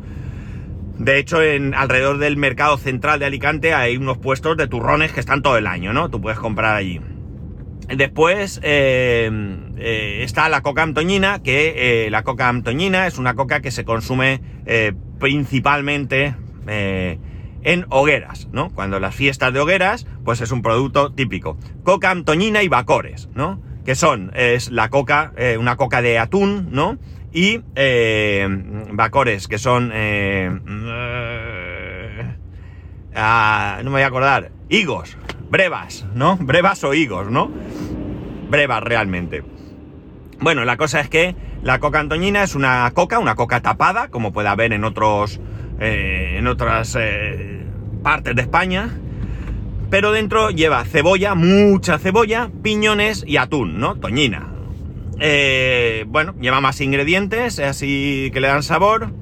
De 0.99 1.19
hecho, 1.19 1.43
en, 1.43 1.75
alrededor 1.75 2.19
del 2.19 2.37
mercado 2.37 2.77
central 2.77 3.19
de 3.19 3.27
Alicante 3.27 3.75
hay 3.75 3.97
unos 3.97 4.19
puestos 4.19 4.57
de 4.57 4.69
turrones 4.69 5.11
que 5.11 5.19
están 5.19 5.43
todo 5.43 5.59
el 5.59 5.67
año, 5.67 5.93
¿no? 5.93 6.11
Tú 6.11 6.21
puedes 6.21 6.39
comprar 6.39 6.77
allí. 6.77 7.01
Después 7.89 8.61
eh, 8.63 9.29
eh, 9.79 10.21
está 10.23 10.49
la 10.49 10.61
coca 10.63 10.85
antoñina, 10.85 11.43
que 11.43 12.07
la 12.09 12.23
coca 12.23 12.49
antoñina 12.49 13.09
es 13.09 13.19
una 13.19 13.35
coca 13.35 13.61
que 13.61 13.73
se 13.73 13.85
consume 13.85 14.41
principalmente 15.19 16.37
en 17.65 17.87
hogueras, 17.91 18.49
¿no? 18.53 18.71
Cuando 18.71 19.01
las 19.01 19.15
fiestas 19.15 19.53
de 19.53 19.61
hogueras, 19.61 20.07
pues 20.25 20.41
es 20.41 20.51
un 20.53 20.63
producto 20.63 21.13
típico. 21.13 21.57
Coca, 21.85 22.11
antoñina 22.11 22.63
y 22.63 22.69
bacores, 22.69 23.29
¿no? 23.35 23.61
Que 23.85 23.95
son, 23.95 24.31
es 24.35 24.71
la 24.71 24.91
coca, 24.91 25.33
eh, 25.37 25.57
una 25.59 25.77
coca 25.77 26.03
de 26.03 26.19
atún, 26.19 26.69
¿no? 26.71 26.99
Y 27.33 27.61
eh, 27.75 28.47
bacores, 28.93 29.49
que 29.49 29.59
son... 29.59 29.91
Eh, 29.95 30.51
ah, 33.15 33.79
no 33.79 33.85
me 33.85 33.97
voy 33.97 34.03
a 34.03 34.07
acordar. 34.07 34.53
Higos, 34.69 35.17
brevas, 35.51 36.07
¿no? 36.15 36.37
Brevas 36.37 36.85
o 36.85 36.95
higos, 36.95 37.31
¿no? 37.31 37.51
Brevas 38.49 38.83
realmente. 38.83 39.43
Bueno, 40.41 40.65
la 40.65 40.77
cosa 40.77 41.01
es 41.01 41.09
que 41.09 41.37
la 41.63 41.79
coca 41.79 42.01
antoñina 42.01 42.43
es 42.43 42.57
una 42.57 42.91
coca, 42.93 43.21
una 43.21 43.37
coca 43.37 43.61
tapada, 43.61 44.09
como 44.09 44.33
puede 44.33 44.49
haber 44.49 44.73
en 44.73 44.83
otros 44.83 45.41
eh, 45.85 46.37
en 46.39 46.47
otras 46.47 46.97
eh, 46.99 47.65
partes 48.05 48.37
de 48.37 48.43
España. 48.43 48.89
Pero 49.91 50.13
dentro 50.13 50.51
lleva 50.51 50.85
cebolla, 50.85 51.35
mucha 51.35 51.99
cebolla, 51.99 52.51
piñones 52.63 53.25
y 53.27 53.37
atún, 53.37 53.81
¿no? 53.81 53.97
Toñina. 53.97 54.49
Eh, 55.19 56.05
bueno, 56.07 56.37
lleva 56.41 56.61
más 56.61 56.81
ingredientes, 56.81 57.59
así 57.59 58.31
que 58.33 58.41
le 58.41 58.47
dan 58.47 58.63
sabor. 58.63 59.13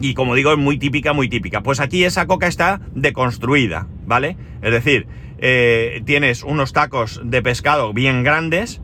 Y 0.00 0.12
como 0.12 0.34
digo, 0.34 0.52
es 0.52 0.58
muy 0.58 0.78
típica, 0.78 1.14
muy 1.14 1.30
típica. 1.30 1.62
Pues 1.62 1.80
aquí 1.80 2.04
esa 2.04 2.26
coca 2.26 2.46
está 2.46 2.82
deconstruida, 2.94 3.88
¿vale? 4.04 4.36
Es 4.60 4.72
decir, 4.72 5.06
tienes 6.04 6.42
unos 6.42 6.74
tacos 6.74 7.20
de 7.24 7.42
pescado 7.42 7.94
bien 7.94 8.22
grandes, 8.22 8.82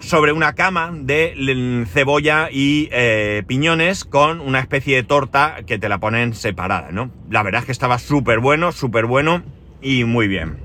sobre 0.00 0.32
una 0.32 0.54
cama 0.54 0.90
de 0.92 1.86
cebolla 1.92 2.48
y 2.50 2.88
eh, 2.90 3.42
piñones 3.46 4.04
con 4.04 4.40
una 4.40 4.58
especie 4.58 4.96
de 4.96 5.02
torta 5.02 5.58
que 5.66 5.78
te 5.78 5.88
la 5.88 5.98
ponen 5.98 6.34
separada, 6.34 6.90
¿no? 6.90 7.10
La 7.30 7.42
verdad 7.42 7.60
es 7.60 7.66
que 7.66 7.72
estaba 7.72 7.98
súper 7.98 8.40
bueno, 8.40 8.72
súper 8.72 9.06
bueno 9.06 9.42
y 9.80 10.04
muy 10.04 10.26
bien. 10.28 10.58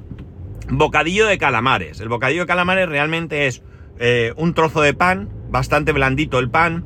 Bocadillo 0.69 1.27
de 1.27 1.37
calamares. 1.37 1.99
El 1.99 2.09
bocadillo 2.09 2.41
de 2.41 2.47
calamares 2.47 2.89
realmente 2.89 3.47
es 3.47 3.61
eh, 3.99 4.33
un 4.35 4.53
trozo 4.53 4.81
de 4.81 4.93
pan, 4.93 5.29
bastante 5.49 5.91
blandito 5.91 6.39
el 6.39 6.49
pan, 6.49 6.85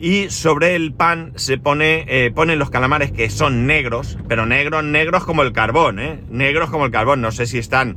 y 0.00 0.30
sobre 0.30 0.76
el 0.76 0.92
pan 0.92 1.32
se 1.36 1.58
pone, 1.58 2.04
eh, 2.08 2.30
ponen 2.32 2.58
los 2.58 2.70
calamares 2.70 3.10
que 3.10 3.30
son 3.30 3.66
negros, 3.66 4.18
pero 4.28 4.46
negros, 4.46 4.84
negros 4.84 5.24
como 5.24 5.42
el 5.42 5.52
carbón, 5.52 5.98
¿eh? 5.98 6.20
Negros 6.30 6.70
como 6.70 6.86
el 6.86 6.92
carbón. 6.92 7.20
No 7.20 7.32
sé 7.32 7.46
si 7.46 7.58
están 7.58 7.96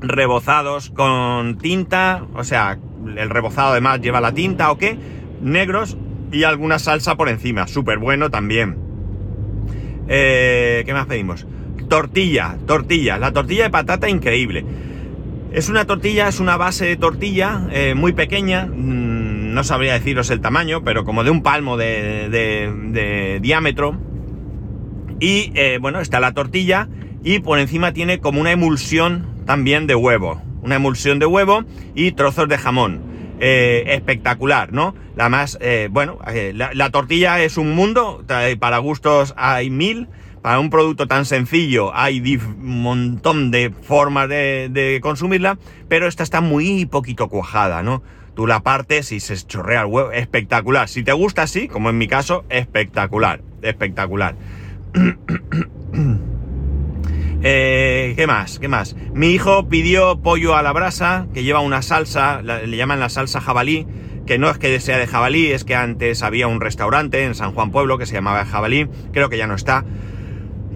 rebozados 0.00 0.90
con 0.90 1.58
tinta, 1.58 2.24
o 2.34 2.44
sea, 2.44 2.78
el 3.16 3.30
rebozado 3.30 3.72
además 3.72 4.00
lleva 4.00 4.20
la 4.20 4.32
tinta 4.32 4.70
o 4.70 4.78
qué, 4.78 4.98
negros 5.42 5.96
y 6.32 6.44
alguna 6.44 6.78
salsa 6.78 7.16
por 7.16 7.28
encima, 7.28 7.66
súper 7.66 7.98
bueno 7.98 8.30
también. 8.30 8.76
Eh, 10.08 10.82
¿Qué 10.86 10.92
más 10.92 11.06
pedimos? 11.06 11.46
Tortilla, 11.88 12.56
tortilla, 12.66 13.18
la 13.18 13.32
tortilla 13.32 13.64
de 13.64 13.70
patata 13.70 14.08
increíble. 14.08 14.64
Es 15.52 15.68
una 15.68 15.86
tortilla, 15.86 16.28
es 16.28 16.40
una 16.40 16.56
base 16.56 16.84
de 16.84 16.96
tortilla 16.96 17.66
eh, 17.70 17.94
muy 17.94 18.12
pequeña, 18.12 18.66
mm, 18.66 19.54
no 19.54 19.64
sabría 19.64 19.94
deciros 19.94 20.30
el 20.30 20.40
tamaño, 20.40 20.82
pero 20.84 21.04
como 21.04 21.24
de 21.24 21.30
un 21.30 21.42
palmo 21.42 21.76
de, 21.76 23.38
diámetro. 23.40 23.98
Y 25.18 25.52
eh, 25.54 25.78
bueno, 25.80 26.00
está 26.00 26.20
la 26.20 26.32
tortilla 26.32 26.88
y 27.24 27.38
por 27.38 27.58
encima 27.58 27.92
tiene 27.92 28.18
como 28.20 28.40
una 28.40 28.52
emulsión 28.52 29.35
también 29.46 29.86
de 29.86 29.94
huevo. 29.94 30.42
Una 30.62 30.76
emulsión 30.76 31.18
de 31.18 31.26
huevo 31.26 31.64
y 31.94 32.12
trozos 32.12 32.48
de 32.48 32.58
jamón. 32.58 33.16
Eh, 33.38 33.84
espectacular, 33.88 34.72
¿no? 34.72 34.94
La 35.14 35.28
más, 35.28 35.58
eh, 35.60 35.88
bueno, 35.90 36.18
eh, 36.26 36.52
la, 36.54 36.90
tortilla 36.90 37.42
es 37.42 37.58
un 37.58 37.74
mundo, 37.74 38.24
para 38.58 38.78
gustos 38.78 39.34
hay 39.36 39.68
mil, 39.68 40.08
para 40.40 40.58
un 40.58 40.70
producto 40.70 41.06
tan 41.06 41.26
sencillo 41.26 41.94
hay 41.94 42.20
un 42.36 42.80
montón 42.80 43.50
de 43.50 43.72
formas 43.82 44.30
de, 44.30 44.68
de, 44.70 45.00
consumirla, 45.02 45.58
pero 45.86 46.06
esta 46.06 46.22
está 46.22 46.40
muy 46.40 46.86
poquito 46.86 47.28
cuajada, 47.28 47.82
¿no? 47.82 48.02
Tú 48.34 48.46
la 48.46 48.60
partes 48.60 49.12
y 49.12 49.20
se 49.20 49.36
chorrea 49.36 49.82
el 49.82 49.86
huevo, 49.86 50.12
espectacular. 50.12 50.88
Si 50.88 51.02
te 51.02 51.12
gusta 51.12 51.42
así, 51.42 51.68
como 51.68 51.90
en 51.90 51.98
mi 51.98 52.08
caso, 52.08 52.44
espectacular, 52.48 53.42
espectacular. 53.62 54.34
Eh, 57.42 58.14
¿Qué 58.16 58.26
más? 58.26 58.58
¿Qué 58.58 58.68
más? 58.68 58.96
Mi 59.12 59.28
hijo 59.28 59.68
pidió 59.68 60.20
pollo 60.20 60.56
a 60.56 60.62
la 60.62 60.72
brasa, 60.72 61.26
que 61.34 61.44
lleva 61.44 61.60
una 61.60 61.82
salsa, 61.82 62.42
le 62.42 62.76
llaman 62.76 63.00
la 63.00 63.08
salsa 63.08 63.40
jabalí, 63.40 63.86
que 64.26 64.38
no 64.38 64.50
es 64.50 64.58
que 64.58 64.80
sea 64.80 64.98
de 64.98 65.06
jabalí, 65.06 65.52
es 65.52 65.64
que 65.64 65.74
antes 65.74 66.22
había 66.22 66.48
un 66.48 66.60
restaurante 66.60 67.24
en 67.24 67.34
San 67.34 67.52
Juan 67.52 67.70
Pueblo 67.70 67.98
que 67.98 68.06
se 68.06 68.14
llamaba 68.14 68.44
jabalí, 68.44 68.88
creo 69.12 69.28
que 69.28 69.38
ya 69.38 69.46
no 69.46 69.54
está, 69.54 69.84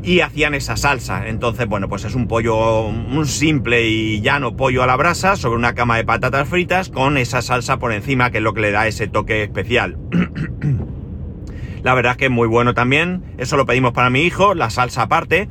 y 0.03 0.21
hacían 0.21 0.55
esa 0.55 0.77
salsa. 0.77 1.29
Entonces, 1.29 1.67
bueno, 1.67 1.89
pues 1.89 2.05
es 2.05 2.15
un 2.15 2.29
pollo, 2.29 2.87
un 2.87 3.27
simple 3.27 3.89
y 3.89 4.21
llano 4.21 4.57
pollo 4.57 4.83
a 4.83 4.87
la 4.87 4.97
brasa 4.97 5.37
sobre 5.37 5.57
una 5.57 5.75
cama 5.75 5.97
de 5.97 6.05
patatas 6.05 6.49
fritas 6.49 6.89
con 6.91 7.17
esa 7.17 7.43
salsa 7.43 7.79
por 7.79 7.93
encima, 7.93 8.31
que 8.31 8.39
es 8.39 8.45
lo 8.45 8.55
que 8.55 8.61
le 8.61 8.71
da 8.71 8.87
ese 8.87 9.09
toque 9.09 9.43
especial. 9.43 9.99
la 11.83 11.95
verdad 11.95 12.13
es 12.13 12.19
que 12.19 12.25
es 12.27 12.31
muy 12.31 12.49
bueno 12.49 12.75
también, 12.75 13.25
eso 13.39 13.57
lo 13.57 13.67
pedimos 13.67 13.93
para 13.93 14.11
mi 14.11 14.23
hijo, 14.23 14.55
la 14.55 14.71
salsa 14.71 15.03
aparte. 15.03 15.49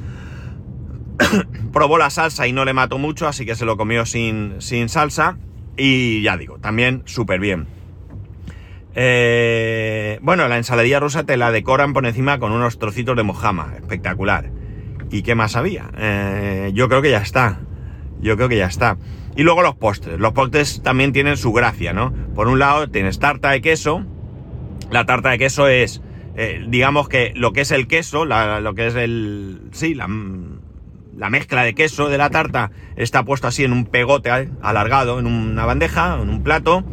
probó 1.74 1.98
la 1.98 2.10
salsa 2.10 2.48
y 2.48 2.54
no 2.54 2.66
le 2.66 2.74
mató 2.74 2.98
mucho, 2.98 3.28
así 3.28 3.46
que 3.46 3.56
se 3.56 3.66
lo 3.66 3.78
comió 3.78 4.06
sin, 4.06 4.56
sin 4.60 4.90
salsa. 4.90 5.38
Y 5.78 6.22
ya 6.22 6.38
digo, 6.38 6.58
también 6.60 7.04
súper 7.06 7.40
bien. 7.40 7.68
Eh, 8.96 10.20
bueno, 10.22 10.48
la 10.48 10.58
ensaladilla 10.58 11.00
rusa 11.00 11.24
te 11.24 11.38
la 11.38 11.52
decoran 11.52 11.94
por 11.94 12.06
encima 12.06 12.40
con 12.40 12.52
unos 12.52 12.80
trocitos 12.80 13.16
de 13.16 13.24
mojama. 13.24 13.74
Espectacular. 13.78 14.52
¿Y 15.12 15.22
qué 15.22 15.36
más 15.36 15.56
había? 15.56 15.90
Eh, 15.98 16.72
yo 16.74 16.90
creo 16.90 17.02
que 17.02 17.12
ya 17.12 17.20
está. 17.20 17.60
Yo 18.22 18.36
creo 18.36 18.50
que 18.50 18.58
ya 18.58 18.68
está. 18.68 18.98
Y 19.36 19.44
luego 19.44 19.62
los 19.62 19.76
postres. 19.76 20.20
Los 20.20 20.34
postres 20.34 20.82
también 20.84 21.14
tienen 21.14 21.38
su 21.38 21.54
gracia, 21.54 21.94
¿no? 21.94 22.14
Por 22.36 22.48
un 22.48 22.60
lado 22.60 22.90
tienes 22.90 23.20
tarta 23.20 23.52
de 23.52 23.62
queso. 23.62 24.06
La 24.92 25.06
tarta 25.06 25.30
de 25.30 25.38
queso 25.38 25.68
es, 25.68 26.02
eh, 26.36 26.66
digamos 26.68 27.08
que 27.08 27.32
lo 27.36 27.54
que 27.54 27.62
es 27.62 27.72
el 27.72 27.88
queso, 27.88 28.26
lo 28.26 28.76
que 28.76 28.88
es 28.88 28.96
el... 28.96 29.62
Sí, 29.72 29.94
la, 29.94 30.08
la 31.20 31.30
mezcla 31.30 31.64
de 31.64 31.76
queso 31.76 32.08
de 32.08 32.18
la 32.18 32.30
tarta 32.30 32.72
está 32.96 33.24
puesto 33.26 33.48
así 33.48 33.66
en 33.66 33.74
un 33.74 33.86
pegote 33.86 34.32
alargado, 34.62 35.20
en 35.20 35.28
una 35.28 35.66
bandeja, 35.66 36.18
en 36.22 36.30
un 36.30 36.44
plato. 36.44 36.86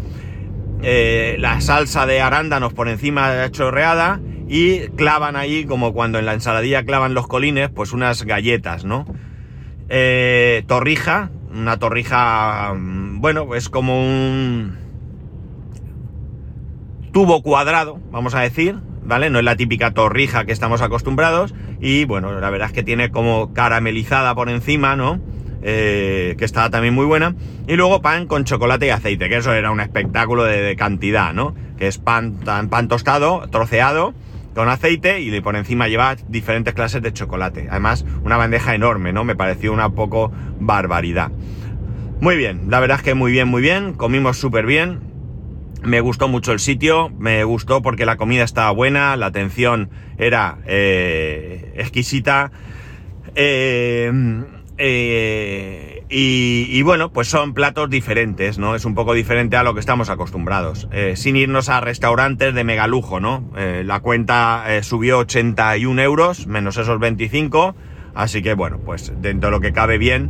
Eh, 0.83 1.37
la 1.39 1.61
salsa 1.61 2.07
de 2.07 2.21
arándanos 2.21 2.75
por 2.75 2.89
encima 2.89 3.49
chorreada 3.53 4.21
y 4.49 4.89
clavan 4.97 5.37
ahí, 5.37 5.65
como 5.65 5.93
cuando 5.93 6.19
en 6.19 6.27
la 6.27 6.35
ensaladilla 6.35 6.85
clavan 6.85 7.15
los 7.15 7.29
colines, 7.29 7.71
pues 7.71 7.93
unas 7.93 8.25
galletas, 8.25 8.85
¿no? 8.85 9.07
Eh, 9.89 10.65
torrija, 10.67 11.31
una 11.53 11.79
torrija, 11.79 12.75
mm, 12.75 13.21
bueno, 13.21 13.55
es 13.55 13.69
como 13.69 14.05
un 14.05 14.77
tubo 17.13 17.43
cuadrado, 17.43 18.01
vamos 18.11 18.35
a 18.35 18.41
decir, 18.41 18.81
¿vale? 19.07 19.31
No 19.31 19.39
es 19.39 19.45
la 19.45 19.57
típica 19.57 19.93
torrija 19.93 20.45
que 20.45 20.53
estamos 20.53 20.83
acostumbrados. 20.83 21.55
Y 21.81 22.05
bueno, 22.05 22.39
la 22.39 22.51
verdad 22.51 22.69
es 22.69 22.73
que 22.73 22.83
tiene 22.83 23.11
como 23.11 23.53
caramelizada 23.53 24.35
por 24.35 24.49
encima, 24.49 24.97
¿no? 24.97 25.21
Eh, 25.63 26.37
que 26.39 26.45
está 26.45 26.71
también 26.71 26.95
muy 26.95 27.07
buena. 27.07 27.35
Y 27.67 27.77
luego 27.77 28.03
pan 28.03 28.27
con 28.27 28.45
chocolate 28.45 28.87
y 28.87 28.91
aceite, 28.91 29.29
que 29.29 29.37
eso 29.37 29.53
era 29.53 29.71
un 29.71 29.81
espectáculo 29.81 30.45
de, 30.45 30.77
cantidad, 30.77 31.33
¿no? 31.33 31.55
Que 31.79 31.89
es 31.89 31.99
pan, 31.99 32.39
pan 32.45 32.89
tostado, 32.89 33.49
troceado, 33.51 34.15
con 34.55 34.69
aceite 34.69 35.21
y 35.21 35.41
por 35.41 35.57
encima 35.57 35.89
lleva 35.89 36.17
diferentes 36.29 36.73
clases 36.75 37.03
de 37.03 37.13
chocolate. 37.13 37.69
Además, 37.71 38.05
una 38.23 38.37
bandeja 38.37 38.75
enorme, 38.75 39.13
¿no? 39.13 39.25
Me 39.25 39.37
pareció 39.37 39.73
una 39.73 39.91
poco 39.91 40.33
barbaridad. 40.61 41.31
Muy 42.21 42.37
bien, 42.37 42.63
la 42.69 42.81
verdad 42.81 42.99
es 42.99 43.03
que 43.03 43.15
muy 43.15 43.33
bien, 43.33 43.49
muy 43.49 43.61
bien. 43.61 43.93
Comimos 43.93 44.39
súper 44.39 44.65
bien. 44.65 45.06
Me 45.87 46.01
gustó 46.01 46.27
mucho 46.27 46.53
el 46.53 46.59
sitio, 46.59 47.11
me 47.11 47.45
gustó 47.45 47.81
porque 47.81 48.07
la 48.07 48.17
comida 48.17 48.43
estaba 48.43 48.73
buena, 48.73 49.17
la 49.17 49.27
atención 49.27 49.89
era 50.19 50.59
eh, 50.67 51.73
exquisita. 51.77 52.51
Eh, 53.37 54.11
Eh, 54.79 56.03
y, 56.11 56.83
bueno, 56.83 57.11
pues 57.11 57.29
son 57.29 57.55
platos 57.55 57.89
diferentes, 57.89 58.59
¿no? 58.59 58.75
Es 58.75 58.85
un 58.85 58.95
poco 58.95 59.15
diferente 59.15 59.57
a 59.57 59.63
lo 59.63 59.73
que 59.73 59.81
estamos 59.81 60.11
acostumbrados. 60.11 60.87
Sin 61.15 61.37
irnos 61.37 61.71
a 61.71 61.81
restaurantes 61.81 62.53
de 62.55 62.63
mega 62.63 62.87
lujo, 62.87 63.19
¿no? 63.19 63.51
La 63.55 64.01
cuenta 64.01 64.67
subió 64.83 65.19
81 65.21 66.03
euros, 66.03 66.47
menos 66.47 66.77
esos 66.77 67.01
25. 67.01 67.75
Así 68.15 68.43
que 68.43 68.53
bueno, 68.53 68.79
pues 68.85 69.15
dentro 69.17 69.49
de 69.49 69.57
lo 69.57 69.61
que 69.61 69.73
cabe 69.73 69.97
bien, 69.97 70.29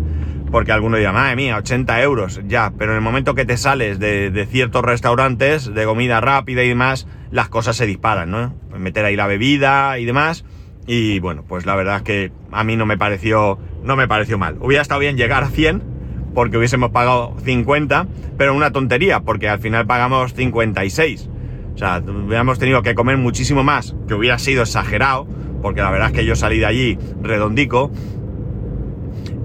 porque 0.51 0.73
alguno 0.73 0.97
dirá, 0.97 1.13
madre 1.13 1.37
mía, 1.37 1.57
80 1.57 2.03
euros, 2.03 2.41
ya, 2.47 2.73
pero 2.79 2.93
en 2.93 2.97
el 2.97 3.03
momento 3.03 3.35
que 3.35 3.45
te 3.45 3.57
sales 3.57 3.99
de, 3.99 4.31
de 4.31 4.47
ciertos 4.47 4.83
restaurantes 4.83 5.73
de 5.73 5.85
comida 5.85 6.21
rápida 6.21 6.63
y 6.63 6.69
demás, 6.69 7.07
las 7.31 7.49
cosas 7.49 7.77
se 7.77 7.87
disparan, 7.87 8.31
¿no? 8.31 8.55
Meter 8.77 9.05
ahí 9.05 9.17
la 9.17 9.27
bebida 9.27 9.99
y 9.99 10.05
demás 10.05 10.45
y 10.87 11.19
bueno, 11.19 11.45
pues 11.47 11.67
la 11.67 11.75
verdad 11.75 11.97
es 11.97 12.03
que 12.03 12.33
a 12.53 12.63
mí 12.63 12.77
no 12.77 12.87
me 12.87 12.97
pareció, 12.97 13.59
no 13.83 13.97
me 13.97 14.07
pareció 14.07 14.39
mal. 14.39 14.57
Hubiera 14.61 14.83
estado 14.83 15.01
bien 15.01 15.17
llegar 15.17 15.43
a 15.43 15.49
100, 15.49 15.83
porque 16.33 16.57
hubiésemos 16.59 16.91
pagado 16.91 17.35
50, 17.45 18.07
pero 18.39 18.55
una 18.55 18.71
tontería, 18.71 19.21
porque 19.21 19.49
al 19.49 19.59
final 19.59 19.87
pagamos 19.87 20.35
56. 20.35 21.29
O 21.75 21.79
sea, 21.79 22.03
hubiéramos 22.07 22.59
tenido 22.59 22.83
que 22.83 22.95
comer 22.95 23.17
muchísimo 23.17 23.65
más, 23.65 23.97
que 24.07 24.15
hubiera 24.15 24.39
sido 24.39 24.63
exagerado, 24.63 25.27
porque 25.61 25.81
la 25.81 25.91
verdad 25.91 26.11
es 26.11 26.15
que 26.15 26.25
yo 26.25 26.37
salí 26.37 26.59
de 26.59 26.67
allí 26.67 26.99
redondico, 27.21 27.91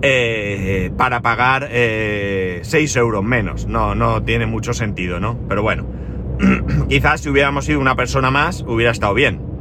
eh, 0.01 0.91
para 0.97 1.21
pagar 1.21 1.69
6 1.69 1.71
eh, 1.73 2.99
euros 2.99 3.23
menos. 3.23 3.67
No, 3.67 3.95
no 3.95 4.23
tiene 4.23 4.45
mucho 4.45 4.73
sentido, 4.73 5.19
¿no? 5.19 5.39
Pero 5.47 5.61
bueno, 5.61 5.87
quizás 6.89 7.21
si 7.21 7.29
hubiéramos 7.29 7.65
sido 7.65 7.79
una 7.79 7.95
persona 7.95 8.31
más, 8.31 8.63
hubiera 8.67 8.91
estado 8.91 9.13
bien 9.13 9.51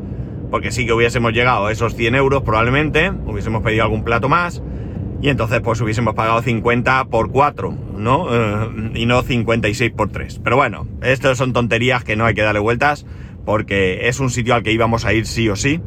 porque 0.50 0.72
sí 0.72 0.85
que 0.85 0.92
hubiésemos 0.92 1.33
llegado 1.33 1.66
a 1.66 1.72
esos 1.72 1.94
100 1.94 2.16
euros 2.16 2.42
probablemente, 2.42 3.11
hubiésemos 3.11 3.62
pedido 3.62 3.85
algún 3.85 4.05
plato 4.05 4.29
más, 4.29 4.62
y 5.22 5.29
entonces 5.29 5.61
pues 5.61 5.81
hubiésemos 5.81 6.14
pagado 6.14 6.42
50 6.42 7.07
por 7.07 7.31
4, 7.31 7.74
¿no? 7.96 8.26
Eh, 8.31 8.90
y 8.94 9.07
no 9.07 9.22
56 9.22 9.92
por 9.92 10.11
3. 10.11 10.40
Pero 10.42 10.57
bueno, 10.57 10.88
estas 11.03 11.38
son 11.38 11.53
tonterías 11.53 12.05
que 12.05 12.16
no 12.16 12.24
hay 12.24 12.35
que 12.35 12.42
darle 12.42 12.61
vueltas, 12.61 13.07
porque 13.44 14.09
es 14.09 14.20
un 14.20 14.31
sitio 14.31 14.55
al 14.55 14.62
que 14.62 14.72
íbamos 14.72 15.05
a 15.05 15.12
ir 15.12 15.26
sí 15.26 15.48
o 15.48 15.57
sí, 15.57 15.81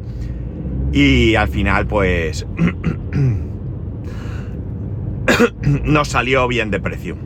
y 0.92 1.34
al 1.34 1.48
final 1.48 1.86
pues 1.86 2.46
nos 5.62 6.08
salió 6.08 6.46
bien 6.48 6.70
de 6.70 6.80
precio. 6.80 7.16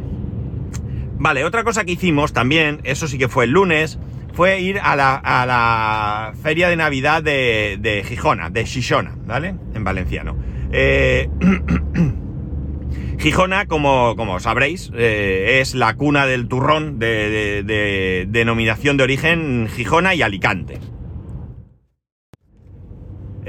Vale, 1.19 1.45
otra 1.45 1.65
cosa 1.65 1.85
que 1.85 1.93
hicimos 1.93 2.33
también, 2.33 2.81
eso 2.85 3.09
sí 3.09 3.19
que 3.19 3.29
fue 3.29 3.45
el 3.45 3.51
lunes, 3.51 3.99
fue 4.35 4.61
ir 4.61 4.79
a 4.81 4.95
la, 4.95 6.33
feria 6.43 6.69
de 6.69 6.77
Navidad 6.77 7.23
de, 7.23 8.05
Gijona, 8.07 8.51
de 8.51 8.65
Xixona, 8.67 9.17
¿vale? 9.27 9.57
En 9.75 9.83
valenciano. 9.83 10.37
Eh, 10.71 11.29
Gijona, 13.19 13.67
como, 13.67 14.15
como 14.15 14.39
sabréis, 14.39 14.93
eh, 14.95 15.59
es 15.61 15.75
la 15.75 15.97
cuna 15.97 16.27
del 16.27 16.47
turrón 16.47 17.01
de, 17.01 18.27
denominación 18.29 18.97
de 18.97 19.03
origen 19.03 19.69
Gijona 19.75 20.15
y 20.15 20.23
Alicante. 20.23 20.79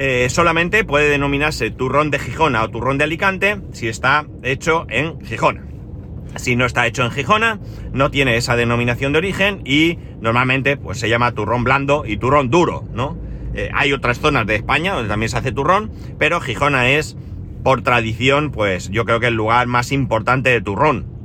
Eh, 0.01 0.29
solamente 0.29 0.85
puede 0.85 1.09
denominarse 1.09 1.71
turrón 1.71 2.09
de 2.09 2.19
Gijona 2.19 2.63
o 2.63 2.69
turrón 2.69 2.97
de 2.97 3.03
Alicante 3.03 3.59
si 3.73 3.89
está 3.89 4.25
hecho 4.43 4.85
en 4.87 5.19
Gijona. 5.19 5.65
Si 6.37 6.55
no 6.55 6.65
está 6.65 6.87
hecho 6.87 7.03
en 7.03 7.11
Gijona, 7.11 7.59
no 7.91 8.09
tiene 8.09 8.37
esa 8.37 8.55
denominación 8.55 9.11
de 9.11 9.17
origen 9.17 9.61
y 9.65 9.99
normalmente 10.21 10.77
pues 10.77 10.99
se 10.99 11.09
llama 11.09 11.33
turrón 11.33 11.65
blando 11.65 12.05
y 12.05 12.15
turrón 12.15 12.49
duro, 12.49 12.85
¿no? 12.93 13.17
Eh, 13.53 13.71
hay 13.73 13.91
otras 13.91 14.19
zonas 14.19 14.47
de 14.47 14.55
España 14.55 14.93
donde 14.93 15.09
también 15.09 15.29
se 15.29 15.37
hace 15.37 15.51
turrón, 15.51 15.91
pero 16.17 16.39
Gijona 16.39 16.91
es, 16.91 17.17
por 17.61 17.81
tradición, 17.81 18.51
pues 18.51 18.89
yo 18.91 19.03
creo 19.03 19.19
que 19.19 19.27
el 19.27 19.35
lugar 19.35 19.67
más 19.67 19.91
importante 19.91 20.49
de 20.49 20.61
turrón. 20.61 21.18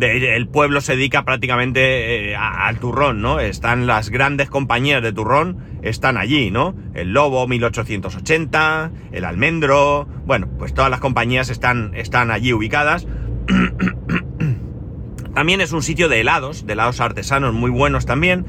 El 0.00 0.48
pueblo 0.48 0.80
se 0.80 0.96
dedica 0.96 1.24
prácticamente 1.24 2.30
eh, 2.30 2.36
al 2.36 2.78
turrón, 2.78 3.22
¿no? 3.22 3.40
Están 3.40 3.86
las 3.86 4.10
grandes 4.10 4.50
compañías 4.50 5.02
de 5.02 5.12
turrón, 5.12 5.58
están 5.82 6.16
allí, 6.16 6.50
¿no? 6.50 6.74
El 6.94 7.12
Lobo 7.12 7.46
1880, 7.46 8.90
el 9.12 9.24
Almendro, 9.24 10.08
bueno, 10.26 10.48
pues 10.58 10.74
todas 10.74 10.90
las 10.90 11.00
compañías 11.00 11.48
están, 11.48 11.92
están 11.94 12.30
allí 12.30 12.52
ubicadas 12.52 13.06
también 15.34 15.60
es 15.60 15.72
un 15.72 15.82
sitio 15.82 16.08
de 16.08 16.20
helados, 16.20 16.66
de 16.66 16.72
helados 16.72 17.00
artesanos 17.00 17.54
muy 17.54 17.70
buenos 17.70 18.06
también. 18.06 18.46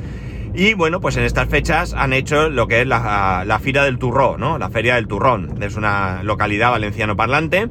Y 0.53 0.73
bueno, 0.73 1.01
pues 1.01 1.17
en 1.17 1.23
estas 1.23 1.49
fechas 1.49 1.93
han 1.93 2.13
hecho 2.13 2.49
lo 2.49 2.67
que 2.67 2.81
es 2.81 2.87
la, 2.87 3.43
la 3.45 3.59
Fira 3.59 3.83
del 3.83 3.99
Turrón, 3.99 4.39
¿no? 4.39 4.57
La 4.57 4.69
Feria 4.69 4.95
del 4.95 5.07
Turrón. 5.07 5.61
Es 5.61 5.75
una 5.75 6.23
localidad 6.23 6.71
valenciano 6.71 7.15
parlante. 7.15 7.69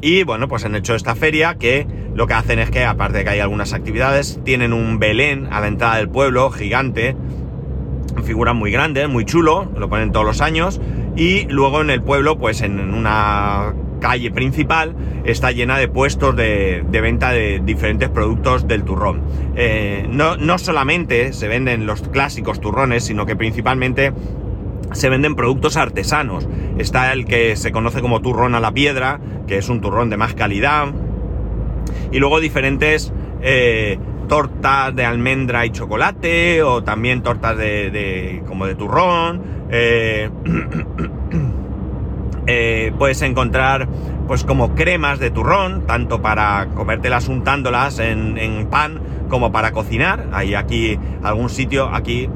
Y 0.00 0.22
bueno, 0.22 0.48
pues 0.48 0.64
han 0.64 0.74
hecho 0.74 0.94
esta 0.94 1.14
feria 1.14 1.56
que 1.56 1.86
lo 2.14 2.26
que 2.26 2.34
hacen 2.34 2.58
es 2.58 2.70
que, 2.70 2.84
aparte 2.84 3.18
de 3.18 3.24
que 3.24 3.30
hay 3.30 3.40
algunas 3.40 3.72
actividades, 3.72 4.40
tienen 4.44 4.72
un 4.72 4.98
Belén 4.98 5.48
a 5.50 5.60
la 5.60 5.68
entrada 5.68 5.96
del 5.96 6.08
pueblo, 6.08 6.50
gigante, 6.50 7.16
figuras 8.24 8.54
muy 8.54 8.70
grandes, 8.70 9.08
muy 9.08 9.24
chulo, 9.24 9.70
lo 9.76 9.88
ponen 9.88 10.12
todos 10.12 10.26
los 10.26 10.40
años. 10.40 10.80
Y 11.16 11.46
luego 11.46 11.80
en 11.80 11.90
el 11.90 12.02
pueblo, 12.02 12.38
pues 12.38 12.60
en 12.62 12.94
una 12.94 13.74
calle 14.00 14.30
principal 14.30 14.94
está 15.24 15.50
llena 15.50 15.76
de 15.78 15.88
puestos 15.88 16.36
de, 16.36 16.84
venta 16.90 17.32
de 17.32 17.60
diferentes 17.64 18.08
productos 18.08 18.68
del 18.68 18.84
turrón. 18.84 19.22
Eh, 19.56 20.06
no, 20.08 20.36
no 20.36 20.58
solamente 20.58 21.32
se 21.32 21.48
venden 21.48 21.86
los 21.86 22.02
clásicos 22.02 22.60
turrones, 22.60 23.04
sino 23.04 23.26
que 23.26 23.34
principalmente 23.34 24.12
se 24.92 25.08
venden 25.08 25.34
productos 25.34 25.76
artesanos. 25.76 26.48
Está 26.78 27.12
el 27.12 27.24
que 27.26 27.56
se 27.56 27.72
conoce 27.72 28.00
como 28.00 28.20
turrón 28.20 28.54
a 28.54 28.60
la 28.60 28.72
piedra, 28.72 29.20
que 29.46 29.58
es 29.58 29.68
un 29.68 29.80
turrón 29.80 30.10
de 30.10 30.16
más 30.16 30.34
calidad. 30.34 30.88
Y 32.12 32.18
luego 32.18 32.40
diferentes 32.40 33.12
eh, 33.42 33.98
tortas 34.28 34.94
de 34.94 35.04
almendra 35.04 35.66
y 35.66 35.70
chocolate, 35.70 36.62
o 36.62 36.82
también 36.82 37.22
tortas 37.22 37.56
de, 37.56 38.42
como 38.46 38.66
de 38.66 38.74
turrón. 38.74 39.42
Eh, 39.70 40.30
Eh, 42.50 42.92
puedes 42.98 43.20
encontrar 43.20 43.86
pues 44.26 44.42
como 44.42 44.74
cremas 44.74 45.18
de 45.18 45.30
turrón, 45.30 45.86
tanto 45.86 46.22
para 46.22 46.68
comértelas 46.74 47.28
untándolas 47.28 47.98
en, 47.98 48.66
pan 48.70 49.00
como 49.28 49.52
para 49.52 49.72
cocinar. 49.72 50.28
Hay 50.32 50.54
aquí 50.54 50.98
algún 51.22 51.50
sitio, 51.50 51.90
aquí 51.92 52.30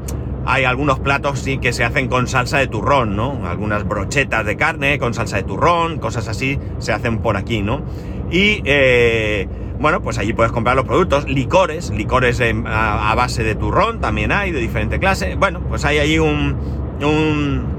hay 0.45 0.65
algunos 0.65 0.99
platos 0.99 1.39
sí 1.39 1.57
que 1.57 1.73
se 1.73 1.83
hacen 1.83 2.07
con 2.07 2.27
salsa 2.27 2.57
de 2.57 2.67
turrón, 2.67 3.15
¿no? 3.15 3.47
Algunas 3.47 3.87
brochetas 3.87 4.45
de 4.45 4.57
carne 4.57 4.99
con 4.99 5.13
salsa 5.13 5.37
de 5.37 5.43
turrón, 5.43 5.99
cosas 5.99 6.27
así 6.27 6.59
se 6.79 6.91
hacen 6.91 7.19
por 7.19 7.37
aquí, 7.37 7.61
¿no? 7.61 7.81
Y 8.31 8.61
eh, 8.65 9.47
bueno, 9.79 10.01
pues 10.01 10.17
allí 10.17 10.33
puedes 10.33 10.51
comprar 10.51 10.75
los 10.75 10.85
productos, 10.85 11.27
licores, 11.27 11.91
licores 11.91 12.41
a, 12.41 13.13
base 13.15 13.43
de 13.43 13.55
turrón 13.55 14.01
también 14.01 14.31
hay, 14.31 14.51
de 14.51 14.59
diferente 14.59 14.99
clase. 14.99 15.35
Bueno, 15.35 15.61
pues 15.61 15.85
hay 15.85 15.99
allí 15.99 16.19
un, 16.19 16.57
un 17.01 17.73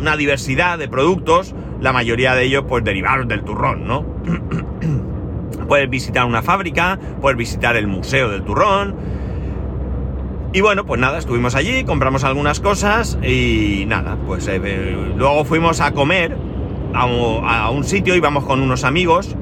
una 0.00 0.16
diversidad 0.16 0.78
de 0.78 0.88
productos, 0.88 1.54
la 1.80 1.92
mayoría 1.92 2.34
de 2.34 2.44
ellos 2.44 2.64
pues 2.66 2.82
derivados 2.82 3.28
del 3.28 3.42
turrón, 3.44 3.86
¿no? 3.86 4.04
puedes 5.68 5.88
visitar 5.88 6.24
una 6.24 6.42
fábrica, 6.42 6.98
puedes 7.20 7.36
visitar 7.36 7.76
el 7.76 7.86
museo 7.86 8.28
del 8.28 8.42
turrón. 8.42 9.19
Y 10.52 10.62
bueno, 10.62 10.84
pues 10.84 11.00
nada, 11.00 11.18
estuvimos 11.18 11.54
allí, 11.54 11.84
compramos 11.84 12.24
algunas 12.24 12.58
cosas 12.58 13.16
y 13.22 13.84
nada, 13.86 14.16
pues 14.26 14.48
eh, 14.48 14.60
eh, 14.64 15.12
luego 15.16 15.44
fuimos 15.44 15.80
a 15.80 15.92
comer 15.92 16.36
a 16.92 17.70
un, 17.70 17.84
sitio, 17.84 18.16
íbamos 18.16 18.44
con 18.44 18.60
unos 18.60 18.82
amigos 18.82 19.36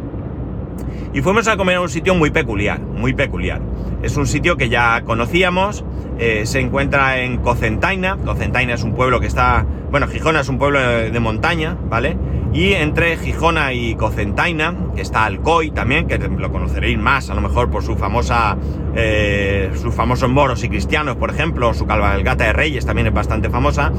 y 1.14 1.22
fuimos 1.22 1.48
a 1.48 1.56
comer 1.56 1.76
a 1.76 1.80
un 1.80 1.88
sitio 1.88 2.14
muy 2.14 2.30
peculiar, 2.30 2.80
muy 2.80 3.14
peculiar. 3.14 3.62
Es 4.02 4.18
un 4.18 4.26
sitio 4.26 4.58
que 4.58 4.68
ya 4.68 5.02
conocíamos, 5.04 5.82
eh, 6.18 6.44
se 6.44 6.60
encuentra 6.60 7.20
en 7.20 7.38
Cocentaina. 7.38 8.18
Cocentaina 8.18 8.74
es 8.74 8.82
un 8.82 8.92
pueblo 8.92 9.18
que 9.18 9.28
está, 9.28 9.64
bueno, 9.90 10.08
Gijona 10.08 10.40
es 10.40 10.48
un 10.50 10.58
pueblo 10.58 10.78
de, 10.78 11.20
montaña, 11.20 11.74
¿vale? 11.88 12.18
Y 12.52 12.72
entre 12.72 13.16
Gijona 13.16 13.72
y 13.72 13.94
Cocentaina, 13.94 14.74
que 14.94 15.02
está 15.02 15.24
Alcoy 15.26 15.70
también, 15.70 16.06
que 16.06 16.18
lo 16.18 16.50
conoceréis 16.50 16.98
más 16.98 17.28
a 17.30 17.34
lo 17.34 17.40
mejor 17.40 17.70
por 17.70 17.82
su 17.82 17.96
famosa, 17.96 18.56
eh, 18.96 19.70
sus 19.80 19.94
famosos 19.94 20.30
moros 20.30 20.64
y 20.64 20.68
cristianos, 20.68 21.16
por 21.16 21.30
ejemplo, 21.30 21.74
su 21.74 21.86
cabalgata 21.86 22.44
de 22.44 22.52
reyes 22.52 22.86
también 22.86 23.06
es 23.06 23.12
bastante 23.12 23.50
famosa, 23.50 23.92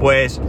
pues 0.00 0.42